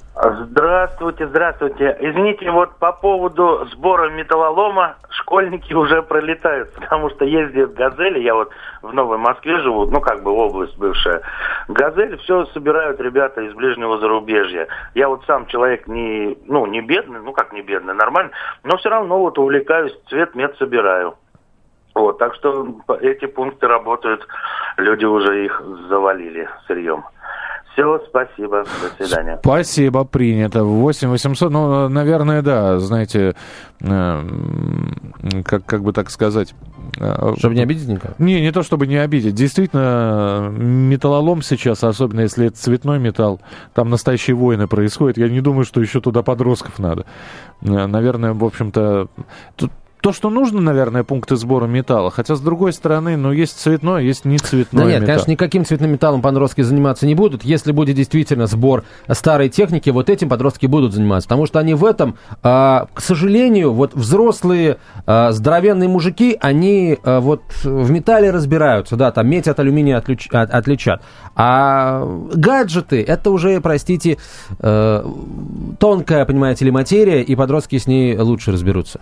Здравствуйте, 0.52 1.28
здравствуйте. 1.28 1.96
Извините, 1.98 2.50
вот 2.50 2.76
по 2.76 2.92
поводу 2.92 3.66
сбора 3.72 4.10
металлолома 4.10 4.96
школьники 5.08 5.72
уже 5.72 6.02
пролетают, 6.02 6.74
потому 6.74 7.08
что 7.08 7.24
ездят 7.24 7.72
«Газели», 7.72 8.18
я 8.20 8.34
вот 8.34 8.50
в 8.82 8.92
Новой 8.92 9.16
Москве 9.16 9.60
живу, 9.60 9.86
ну 9.86 10.02
как 10.02 10.22
бы 10.22 10.30
область 10.30 10.76
бывшая. 10.76 11.22
«Газель» 11.68 12.18
все 12.18 12.44
собирают 12.52 13.00
ребята 13.00 13.40
из 13.40 13.54
ближнего 13.54 13.96
зарубежья. 13.96 14.68
Я 14.94 15.08
вот 15.08 15.24
сам 15.24 15.46
человек 15.46 15.86
не, 15.86 16.36
ну 16.44 16.66
не 16.66 16.82
бедный, 16.82 17.20
ну 17.20 17.32
как 17.32 17.54
не 17.54 17.62
бедный, 17.62 17.94
нормально, 17.94 18.32
но 18.62 18.76
все 18.76 18.90
равно 18.90 19.20
вот 19.20 19.38
увлекаюсь, 19.38 19.98
цвет 20.10 20.34
мед 20.34 20.54
собираю. 20.58 21.14
Вот, 21.94 22.18
так 22.18 22.34
что 22.34 22.76
эти 23.00 23.24
пункты 23.24 23.68
работают, 23.68 24.26
люди 24.76 25.06
уже 25.06 25.46
их 25.46 25.62
завалили 25.88 26.46
сырьем. 26.66 27.04
Все, 27.72 28.02
спасибо, 28.08 28.64
до 28.64 29.06
свидания. 29.06 29.38
Спасибо, 29.42 30.04
принято. 30.04 30.62
8 30.64 31.08
800, 31.08 31.50
ну, 31.50 31.88
наверное, 31.88 32.42
да, 32.42 32.78
знаете, 32.78 33.34
э, 33.80 34.22
как, 35.44 35.64
как 35.64 35.82
бы 35.82 35.92
так 35.94 36.10
сказать... 36.10 36.54
Э, 36.98 37.34
чтобы 37.38 37.54
не 37.54 37.62
обидеть 37.62 37.88
никого? 37.88 38.14
Не, 38.18 38.42
не 38.42 38.52
то, 38.52 38.62
чтобы 38.62 38.86
не 38.86 38.96
обидеть. 38.96 39.34
Действительно, 39.34 40.50
металлолом 40.50 41.40
сейчас, 41.40 41.82
особенно 41.82 42.20
если 42.20 42.48
это 42.48 42.56
цветной 42.58 42.98
металл, 42.98 43.40
там 43.72 43.88
настоящие 43.88 44.36
войны 44.36 44.66
происходят. 44.68 45.16
Я 45.16 45.30
не 45.30 45.40
думаю, 45.40 45.64
что 45.64 45.80
еще 45.80 46.02
туда 46.02 46.22
подростков 46.22 46.78
надо. 46.78 47.06
Э, 47.62 47.86
наверное, 47.86 48.34
в 48.34 48.44
общем-то, 48.44 49.08
тут 49.56 49.70
то, 50.02 50.12
что 50.12 50.30
нужно, 50.30 50.60
наверное, 50.60 51.04
пункты 51.04 51.36
сбора 51.36 51.66
металла. 51.66 52.10
Хотя, 52.10 52.34
с 52.34 52.40
другой 52.40 52.72
стороны, 52.72 53.16
ну, 53.16 53.30
есть 53.30 53.58
цветное, 53.58 54.02
есть 54.02 54.24
не 54.24 54.36
цветное 54.38 54.84
Да 54.84 54.90
нет, 54.90 55.00
металл. 55.02 55.14
конечно, 55.14 55.30
никаким 55.30 55.64
цветным 55.64 55.92
металлом 55.92 56.22
подростки 56.22 56.60
заниматься 56.60 57.06
не 57.06 57.14
будут. 57.14 57.44
Если 57.44 57.70
будет 57.70 57.94
действительно 57.94 58.48
сбор 58.48 58.82
старой 59.08 59.48
техники, 59.48 59.90
вот 59.90 60.10
этим 60.10 60.28
подростки 60.28 60.66
будут 60.66 60.92
заниматься. 60.92 61.28
Потому 61.28 61.46
что 61.46 61.60
они 61.60 61.74
в 61.74 61.84
этом, 61.84 62.16
а, 62.42 62.88
к 62.92 63.00
сожалению, 63.00 63.72
вот 63.72 63.94
взрослые 63.94 64.78
а, 65.06 65.30
здоровенные 65.30 65.88
мужики, 65.88 66.36
они 66.40 66.98
а, 67.04 67.20
вот 67.20 67.42
в 67.62 67.90
металле 67.92 68.32
разбираются, 68.32 68.96
да, 68.96 69.12
там 69.12 69.28
медь 69.28 69.46
от 69.46 69.60
алюминия 69.60 69.98
отлич, 69.98 70.26
от, 70.32 70.50
отличат. 70.50 71.00
А 71.36 72.04
гаджеты, 72.34 73.02
это 73.02 73.30
уже, 73.30 73.60
простите, 73.60 74.18
э, 74.58 75.04
тонкая, 75.78 76.24
понимаете 76.26 76.64
ли, 76.64 76.70
материя, 76.70 77.22
и 77.22 77.34
подростки 77.36 77.78
с 77.78 77.86
ней 77.86 78.18
лучше 78.18 78.52
разберутся. 78.52 79.00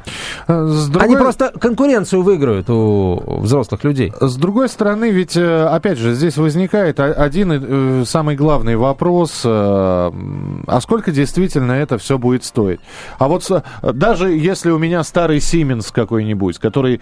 Другой... 0.90 1.07
Они 1.07 1.16
просто 1.16 1.53
конкуренцию 1.57 2.22
выиграют 2.22 2.68
у 2.68 3.38
взрослых 3.42 3.85
людей. 3.85 4.12
С 4.20 4.37
другой 4.37 4.68
стороны, 4.68 5.11
ведь, 5.11 5.37
э, 5.37 5.66
опять 5.66 5.98
же, 5.98 6.14
здесь 6.14 6.37
возникает 6.37 6.98
один 6.98 7.53
э, 7.53 8.05
самый 8.05 8.35
главный 8.35 8.74
вопрос, 8.74 9.42
э, 9.44 9.48
а 9.48 10.81
сколько 10.81 11.12
действительно 11.12 11.72
это 11.72 11.96
все 11.98 12.18
будет 12.18 12.42
стоить? 12.42 12.81
А 13.18 13.29
вот 13.29 13.48
даже 13.83 14.33
если 14.33 14.70
у 14.70 14.79
меня 14.79 15.05
старый 15.05 15.38
Siemens 15.38 15.92
какой-нибудь, 15.92 16.59
который 16.59 17.00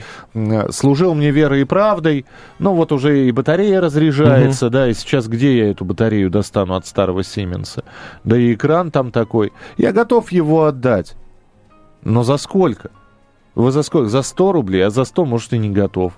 служил 0.70 1.14
мне 1.14 1.30
верой 1.30 1.62
и 1.62 1.64
правдой, 1.64 2.26
ну 2.58 2.74
вот 2.74 2.92
уже 2.92 3.26
и 3.26 3.32
батарея 3.32 3.80
разряжается, 3.80 4.66
угу. 4.66 4.72
да, 4.72 4.88
и 4.88 4.92
сейчас 4.92 5.28
где 5.28 5.56
я 5.56 5.70
эту 5.70 5.86
батарею 5.86 6.28
достану 6.28 6.74
от 6.74 6.86
старого 6.86 7.20
Siemens? 7.20 7.82
Да 8.22 8.36
и 8.36 8.52
экран 8.52 8.90
там 8.90 9.12
такой. 9.12 9.50
Я 9.78 9.92
готов 9.92 10.30
его 10.30 10.64
отдать. 10.64 11.16
Но 12.02 12.22
за 12.22 12.36
сколько? 12.36 12.90
Вы 13.58 13.72
за 13.72 13.82
сколько? 13.82 14.08
За 14.08 14.22
100 14.22 14.52
рублей, 14.52 14.86
а 14.86 14.90
за 14.90 15.04
100, 15.04 15.24
может, 15.24 15.52
и 15.52 15.58
не 15.58 15.68
готов. 15.68 16.12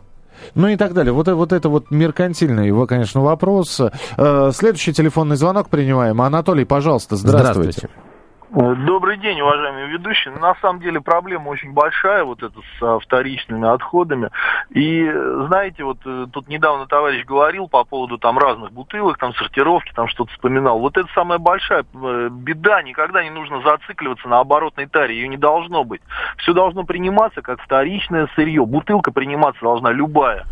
Ну 0.54 0.68
и 0.68 0.76
так 0.76 0.92
далее. 0.92 1.14
Вот, 1.14 1.26
вот 1.26 1.52
это 1.54 1.70
вот 1.70 1.90
меркантильный 1.90 2.66
его, 2.66 2.86
конечно, 2.86 3.22
вопрос. 3.22 3.80
Э, 4.18 4.50
следующий 4.54 4.92
телефонный 4.92 5.36
звонок 5.36 5.70
принимаем. 5.70 6.20
Анатолий, 6.20 6.66
пожалуйста, 6.66 7.16
здравствуйте. 7.16 7.72
здравствуйте. 7.72 8.09
Добрый 8.52 9.16
день, 9.18 9.40
уважаемые 9.40 9.86
ведущие. 9.86 10.34
На 10.34 10.56
самом 10.56 10.80
деле 10.80 11.00
проблема 11.00 11.50
очень 11.50 11.72
большая, 11.72 12.24
вот 12.24 12.42
эта 12.42 12.58
с 12.80 12.98
вторичными 13.04 13.68
отходами. 13.68 14.30
И 14.70 15.08
знаете, 15.46 15.84
вот 15.84 15.98
э, 16.04 16.26
тут 16.32 16.48
недавно 16.48 16.86
товарищ 16.88 17.24
говорил 17.24 17.68
по 17.68 17.84
поводу 17.84 18.18
там 18.18 18.38
разных 18.38 18.72
бутылок, 18.72 19.18
там 19.18 19.34
сортировки, 19.34 19.92
там 19.94 20.08
что-то 20.08 20.32
вспоминал. 20.32 20.80
Вот 20.80 20.96
это 20.96 21.08
самая 21.14 21.38
большая 21.38 21.84
э, 21.94 22.28
беда. 22.32 22.82
Никогда 22.82 23.22
не 23.22 23.30
нужно 23.30 23.62
зацикливаться 23.62 24.26
на 24.26 24.40
оборотной 24.40 24.86
таре. 24.86 25.14
Ее 25.14 25.28
не 25.28 25.36
должно 25.36 25.84
быть. 25.84 26.02
Все 26.38 26.52
должно 26.52 26.82
приниматься 26.82 27.42
как 27.42 27.62
вторичное 27.62 28.28
сырье. 28.34 28.66
Бутылка 28.66 29.12
приниматься 29.12 29.60
должна 29.62 29.92
любая 29.92 30.44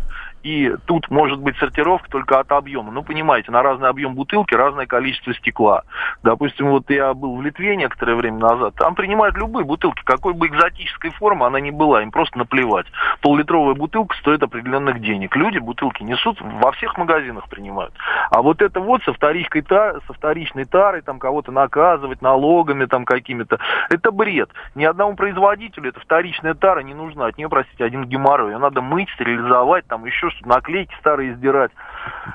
и 0.43 0.73
тут 0.85 1.09
может 1.09 1.39
быть 1.39 1.57
сортировка 1.57 2.09
только 2.09 2.39
от 2.39 2.51
объема. 2.51 2.91
Ну, 2.91 3.03
понимаете, 3.03 3.51
на 3.51 3.61
разный 3.61 3.89
объем 3.89 4.15
бутылки 4.15 4.55
разное 4.55 4.85
количество 4.85 5.33
стекла. 5.33 5.83
Допустим, 6.23 6.69
вот 6.69 6.89
я 6.89 7.13
был 7.13 7.35
в 7.35 7.41
Литве 7.41 7.75
некоторое 7.75 8.15
время 8.15 8.37
назад, 8.37 8.75
там 8.75 8.95
принимают 8.95 9.35
любые 9.35 9.65
бутылки, 9.65 10.01
какой 10.03 10.33
бы 10.33 10.47
экзотической 10.47 11.11
формы 11.11 11.45
она 11.45 11.59
ни 11.59 11.71
была, 11.71 12.01
им 12.01 12.11
просто 12.11 12.37
наплевать. 12.37 12.85
Поллитровая 13.21 13.75
бутылка 13.75 14.15
стоит 14.17 14.41
определенных 14.43 15.01
денег. 15.01 15.35
Люди 15.35 15.57
бутылки 15.57 16.03
несут, 16.03 16.39
во 16.41 16.71
всех 16.71 16.97
магазинах 16.97 17.49
принимают. 17.49 17.93
А 18.31 18.41
вот 18.41 18.61
это 18.61 18.79
вот 18.79 19.03
со, 19.03 19.13
вторичкой 19.13 19.61
тар, 19.61 19.99
со 20.07 20.13
вторичной 20.13 20.65
тарой, 20.65 21.01
там 21.01 21.19
кого-то 21.19 21.51
наказывать 21.51 22.21
налогами 22.21 22.85
там 22.85 23.05
какими-то, 23.05 23.59
это 23.89 24.11
бред. 24.11 24.49
Ни 24.75 24.85
одному 24.85 25.15
производителю 25.15 25.89
эта 25.89 25.99
вторичная 25.99 26.53
тара 26.53 26.81
не 26.81 26.93
нужна, 26.93 27.27
от 27.27 27.37
нее, 27.37 27.49
простите, 27.49 27.83
один 27.83 28.05
геморрой. 28.05 28.51
Ее 28.51 28.57
надо 28.57 28.81
мыть, 28.81 29.09
стерилизовать, 29.11 29.85
там 29.87 30.05
еще 30.05 30.28
что 30.31 30.47
наклейки 30.47 30.93
старые 30.99 31.33
издирать. 31.33 31.71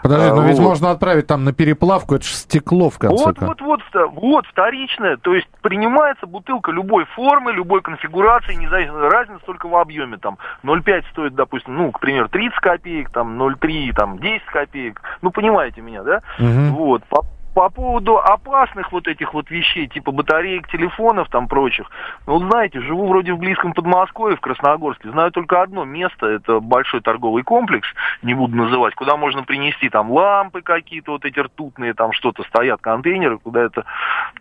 Подожди, 0.03 0.29
а, 0.29 0.35
но 0.35 0.43
вот. 0.43 0.49
ведь 0.49 0.59
можно 0.59 0.91
отправить 0.91 1.27
там 1.27 1.45
на 1.45 1.53
переплавку, 1.53 2.15
это 2.15 2.25
же 2.25 2.35
стекло 2.35 2.91
в 2.91 2.99
конце 2.99 3.25
вот, 3.25 3.39
вот, 3.41 3.61
вот, 3.61 3.81
вот, 4.15 4.47
вторичное, 4.47 5.17
то 5.17 5.35
есть 5.35 5.49
принимается 5.63 6.27
бутылка 6.27 6.71
любой 6.71 7.05
формы, 7.07 7.53
любой 7.53 7.81
конфигурации, 7.83 8.55
не 8.55 8.69
знаю, 8.69 9.09
разница 9.11 9.45
только 9.47 9.69
в 9.69 9.77
объеме, 9.77 10.19
там 10.19 10.39
0,5 10.63 11.05
стоит, 11.13 11.35
допустим, 11.35 11.77
ну, 11.77 11.93
к 11.93 12.01
примеру, 12.01 12.29
30 12.29 12.59
копеек, 12.59 13.11
там 13.11 13.41
0,3, 13.41 13.93
там 13.95 14.19
10 14.19 14.45
копеек, 14.47 15.01
ну, 15.23 15.31
понимаете 15.31 15.81
меня, 15.81 16.03
да? 16.03 16.23
Угу. 16.39 16.77
Вот, 16.77 17.05
по 17.05 17.23
по 17.55 17.71
поводу 17.71 18.19
опасных 18.19 18.90
вот 18.93 19.07
этих 19.07 19.33
вот 19.33 19.49
вещей, 19.51 19.87
типа 19.87 20.11
батареек, 20.11 20.69
телефонов, 20.69 21.29
там 21.31 21.47
прочих, 21.47 21.87
ну, 22.27 22.40
знаете, 22.40 22.81
живу 22.81 23.07
вроде 23.07 23.33
в 23.33 23.38
близком 23.38 23.73
Подмосковье, 23.73 24.37
в 24.37 24.40
Красногорске, 24.40 25.11
знаю 25.11 25.31
только 25.31 25.62
одно 25.62 25.85
место, 25.85 26.27
это 26.27 26.59
большой 26.59 27.01
торговый 27.01 27.45
комплекс, 27.45 27.87
не 28.23 28.35
буду 28.35 28.57
называть, 28.57 28.95
куда 28.97 29.17
можно 29.17 29.45
принести 29.45 29.88
там 29.88 30.11
лампы 30.11 30.62
какие-то, 30.62 31.12
вот 31.12 31.25
эти 31.25 31.38
ртутные, 31.38 31.95
там 31.95 32.12
что-то 32.12 32.43
стоят, 32.43 32.81
контейнеры, 32.81 33.38
куда 33.38 33.62
это, 33.62 33.85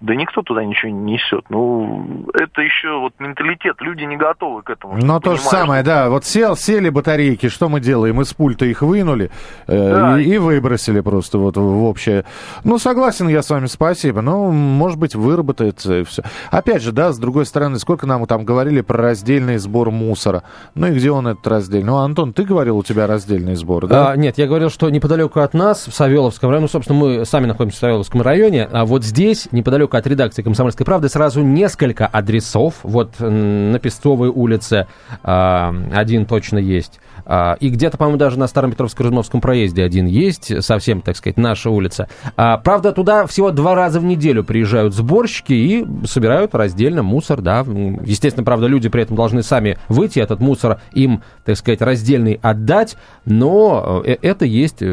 да 0.01 0.15
никто 0.15 0.41
туда 0.41 0.63
ничего 0.65 0.91
не 0.91 1.13
несет. 1.13 1.45
Ну, 1.49 2.25
это 2.33 2.61
еще 2.61 2.97
вот 2.99 3.13
менталитет, 3.19 3.79
люди 3.79 4.03
не 4.03 4.17
готовы 4.17 4.63
к 4.63 4.71
этому. 4.71 4.97
Но 4.97 5.19
то 5.19 5.35
же 5.35 5.41
самое, 5.41 5.83
да, 5.83 6.09
вот 6.09 6.25
сел, 6.25 6.55
сели 6.55 6.89
батарейки, 6.89 7.49
что 7.49 7.69
мы 7.69 7.79
делаем? 7.79 8.19
Из 8.21 8.33
пульта 8.33 8.65
их 8.65 8.81
вынули 8.81 9.29
э, 9.67 9.93
Да. 9.93 10.19
и, 10.19 10.23
и 10.23 10.37
выбросили 10.39 11.01
просто 11.01 11.37
вот 11.37 11.57
в 11.57 11.83
общее. 11.83 12.25
Ну, 12.63 12.79
согласен 12.79 13.02
я 13.29 13.41
с 13.41 13.49
вами, 13.49 13.67
спасибо. 13.67 14.21
Ну, 14.21 14.51
может 14.51 14.97
быть, 14.97 15.15
выработается 15.15 15.99
и 15.99 16.03
все. 16.03 16.23
Опять 16.51 16.81
же, 16.81 16.91
да, 16.91 17.11
с 17.11 17.17
другой 17.17 17.45
стороны, 17.45 17.79
сколько 17.79 18.05
нам 18.05 18.25
там 18.25 18.45
говорили 18.45 18.81
про 18.81 18.97
раздельный 18.97 19.57
сбор 19.57 19.91
мусора. 19.91 20.43
Ну 20.75 20.87
и 20.87 20.91
где 20.91 21.11
он 21.11 21.27
этот 21.27 21.45
раздельный? 21.47 21.87
Ну, 21.87 21.97
Антон, 21.97 22.33
ты 22.33 22.43
говорил, 22.43 22.77
у 22.77 22.83
тебя 22.83 23.07
раздельный 23.07 23.55
сбор, 23.55 23.87
да? 23.87 24.11
А, 24.11 24.15
нет, 24.15 24.37
я 24.37 24.47
говорил, 24.47 24.69
что 24.69 24.89
неподалеку 24.89 25.39
от 25.39 25.53
нас, 25.53 25.87
в 25.87 25.93
Савеловском 25.93 26.49
районе, 26.49 26.63
ну, 26.63 26.67
собственно, 26.69 26.99
мы 26.99 27.25
сами 27.25 27.45
находимся 27.45 27.77
в 27.77 27.79
Савеловском 27.81 28.21
районе, 28.21 28.67
а 28.71 28.85
вот 28.85 29.03
здесь, 29.03 29.47
неподалеку 29.51 29.97
от 29.97 30.07
редакции 30.07 30.41
«Комсомольской 30.41 30.85
правды», 30.85 31.09
сразу 31.09 31.41
несколько 31.41 32.07
адресов. 32.07 32.75
Вот 32.83 33.19
на 33.19 33.79
Песцовой 33.79 34.29
улице 34.29 34.87
а, 35.23 35.73
один 35.93 36.25
точно 36.25 36.57
есть. 36.57 36.99
А, 37.25 37.55
и 37.59 37.69
где-то, 37.69 37.97
по-моему, 37.97 38.17
даже 38.17 38.37
на 38.37 38.47
Старом 38.47 38.71
Петровско-Рузмовском 38.71 39.41
проезде 39.41 39.83
один 39.83 40.05
есть, 40.05 40.63
совсем, 40.63 41.01
так 41.01 41.15
сказать, 41.15 41.37
наша 41.37 41.69
улица. 41.69 42.07
А, 42.35 42.57
правда, 42.57 42.91
туда 42.91 43.25
всего 43.27 43.51
два 43.51 43.75
раза 43.75 43.99
в 43.99 44.03
неделю 44.03 44.43
приезжают 44.43 44.93
сборщики 44.93 45.53
и 45.53 45.85
собирают 46.05 46.55
раздельно 46.55 47.03
мусор, 47.03 47.41
да. 47.41 47.59
Естественно, 47.59 48.43
правда, 48.43 48.67
люди 48.67 48.89
при 48.89 49.03
этом 49.03 49.15
должны 49.15 49.43
сами 49.43 49.77
выйти, 49.89 50.19
этот 50.19 50.39
мусор 50.39 50.81
им, 50.93 51.23
так 51.45 51.57
сказать, 51.57 51.81
раздельный 51.81 52.39
отдать, 52.41 52.97
но 53.25 54.01
э, 54.05 54.17
это 54.21 54.45
есть 54.45 54.81
э, 54.81 54.85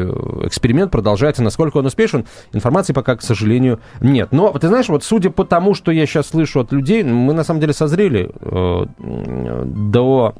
эксперимент, 0.43 0.91
продолжается. 0.91 1.43
Насколько 1.43 1.77
он 1.77 1.85
успешен, 1.85 2.25
информации 2.53 2.93
пока, 2.93 3.15
к 3.15 3.21
сожалению, 3.21 3.79
нет. 3.99 4.29
Но, 4.31 4.51
ты 4.53 4.67
знаешь, 4.67 4.89
вот 4.89 5.03
судя 5.03 5.29
по 5.29 5.43
тому, 5.45 5.73
что 5.73 5.91
я 5.91 6.05
сейчас 6.05 6.27
слышу 6.27 6.59
от 6.59 6.71
людей, 6.71 7.03
мы 7.03 7.33
на 7.33 7.43
самом 7.43 7.59
деле 7.59 7.73
созрели 7.73 8.31
э, 8.39 8.85
до 9.65 10.35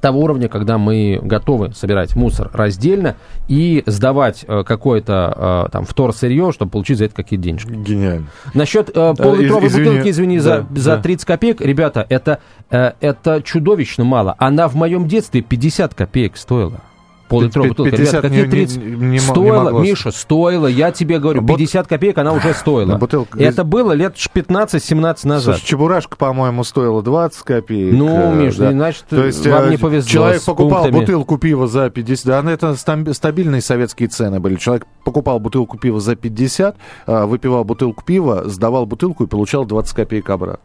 того 0.00 0.20
уровня, 0.20 0.48
когда 0.48 0.78
мы 0.78 1.20
готовы 1.22 1.72
собирать 1.74 2.16
мусор 2.16 2.50
раздельно 2.52 3.16
и 3.48 3.82
сдавать 3.86 4.44
э, 4.46 4.62
какое-то 4.64 5.64
э, 5.66 5.70
там 5.72 5.84
вторсырье, 5.84 6.52
чтобы 6.52 6.70
получить 6.72 6.98
за 6.98 7.06
это 7.06 7.14
какие-то 7.14 7.44
денежки. 7.44 7.70
Гениально. 7.70 8.26
Насчет 8.54 8.90
э, 8.90 9.14
полулитровой 9.16 9.66
из- 9.68 9.72
извини, 9.72 9.88
бутылки, 9.88 10.10
извини, 10.10 10.38
за, 10.38 10.66
да, 10.70 10.80
за 10.80 10.96
да. 10.96 11.02
30 11.02 11.26
копеек, 11.26 11.60
ребята, 11.60 12.06
это, 12.08 12.38
э, 12.70 12.92
это 13.00 13.42
чудовищно 13.42 14.04
мало. 14.04 14.34
Она 14.38 14.68
в 14.68 14.74
моем 14.74 15.06
детстве 15.08 15.42
50 15.42 15.94
копеек 15.94 16.36
стоила. 16.36 16.80
Поллитровая 17.28 17.70
бутылка. 17.70 17.90
50 17.92 18.12
Ребята, 18.12 18.28
какие 18.28 18.44
не- 18.44 18.50
30? 18.50 18.76
не- 18.76 18.84
не 18.96 19.06
не 19.06 19.18
стоило, 19.18 19.62
могло. 19.64 19.80
Миша, 19.80 20.10
стоило, 20.10 20.66
я 20.66 20.92
тебе 20.92 21.18
говорю, 21.18 21.40
Бут- 21.40 21.56
50 21.58 21.86
копеек 21.88 22.18
она 22.18 22.32
уже 22.32 22.52
стоила. 22.54 22.96
Бутылка- 22.96 23.42
Это 23.42 23.64
было 23.64 23.92
лет 23.92 24.14
15-17 24.32 25.24
назад. 25.24 25.56
Слушай, 25.56 25.66
чебурашка, 25.68 26.16
по-моему, 26.16 26.64
стоила 26.64 27.02
20 27.02 27.42
копеек. 27.42 27.94
Ну, 27.94 28.08
э, 28.08 28.34
Миш, 28.34 28.56
да. 28.56 28.70
значит, 28.72 29.04
То 29.08 29.24
есть 29.24 29.46
вам 29.46 29.64
э, 29.64 29.70
не 29.70 29.76
повезло 29.78 30.10
Человек 30.10 30.42
покупал 30.44 30.82
пунктами. 30.82 31.00
бутылку 31.00 31.38
пива 31.38 31.66
за 31.66 31.90
50, 31.90 32.26
да, 32.26 32.42
ну, 32.42 32.50
это 32.50 32.74
стабильные 33.14 33.60
советские 33.60 34.08
цены 34.08 34.38
были. 34.40 34.56
Человек 34.56 34.86
покупал 35.04 35.40
бутылку 35.40 35.78
пива 35.78 36.00
за 36.00 36.16
50, 36.16 36.76
э, 37.06 37.24
выпивал 37.24 37.64
бутылку 37.64 38.04
пива, 38.04 38.42
сдавал 38.46 38.86
бутылку 38.86 39.24
и 39.24 39.26
получал 39.26 39.64
20 39.64 39.94
копеек 39.94 40.28
обратно. 40.30 40.60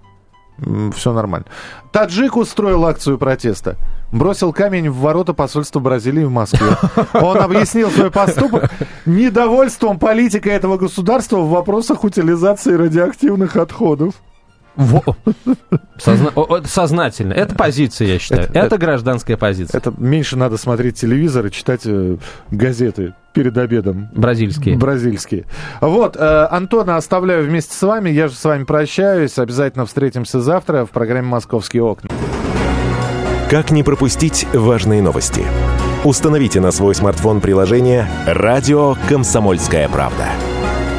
Все 0.95 1.13
нормально. 1.13 1.45
Таджик 1.91 2.37
устроил 2.37 2.85
акцию 2.85 3.17
протеста. 3.17 3.77
Бросил 4.11 4.53
камень 4.53 4.89
в 4.89 4.97
ворота 4.97 5.33
посольства 5.33 5.79
Бразилии 5.79 6.23
в 6.23 6.31
Москве. 6.31 6.75
Он 7.13 7.37
объяснил 7.37 7.91
свой 7.91 8.11
поступок 8.11 8.71
недовольством 9.05 9.99
политикой 9.99 10.53
этого 10.53 10.77
государства 10.77 11.37
в 11.37 11.49
вопросах 11.49 12.03
утилизации 12.03 12.73
радиоактивных 12.73 13.55
отходов. 13.55 14.15
Во. 14.75 15.03
Созна- 15.97 16.31
Сознательно. 16.65 17.33
Это 17.33 17.55
позиция, 17.55 18.07
я 18.07 18.19
считаю. 18.19 18.43
Это- 18.43 18.59
Это, 18.59 18.77
гражданская 18.77 19.35
позиция. 19.37 19.77
Это 19.79 19.93
меньше 19.97 20.37
надо 20.37 20.57
смотреть 20.57 20.95
телевизор 20.99 21.45
и 21.47 21.51
читать 21.51 21.81
э, 21.85 22.17
газеты 22.51 23.13
перед 23.33 23.57
обедом. 23.57 24.09
Бразильские. 24.13 24.77
Бразильские. 24.77 25.45
Вот, 25.81 26.15
э, 26.17 26.47
Антона 26.49 26.95
оставляю 26.97 27.45
вместе 27.45 27.73
с 27.75 27.81
вами. 27.81 28.09
Я 28.09 28.27
же 28.27 28.35
с 28.35 28.43
вами 28.45 28.63
прощаюсь. 28.63 29.37
Обязательно 29.37 29.85
встретимся 29.85 30.39
завтра 30.41 30.85
в 30.85 30.91
программе 30.91 31.27
«Московские 31.27 31.83
окна». 31.83 32.09
Как 33.49 33.71
не 33.71 33.83
пропустить 33.83 34.45
важные 34.53 35.01
новости? 35.01 35.43
Установите 36.03 36.61
на 36.61 36.71
свой 36.71 36.95
смартфон 36.95 37.41
приложение 37.41 38.07
«Радио 38.25 38.95
Комсомольская 39.09 39.89
правда». 39.89 40.25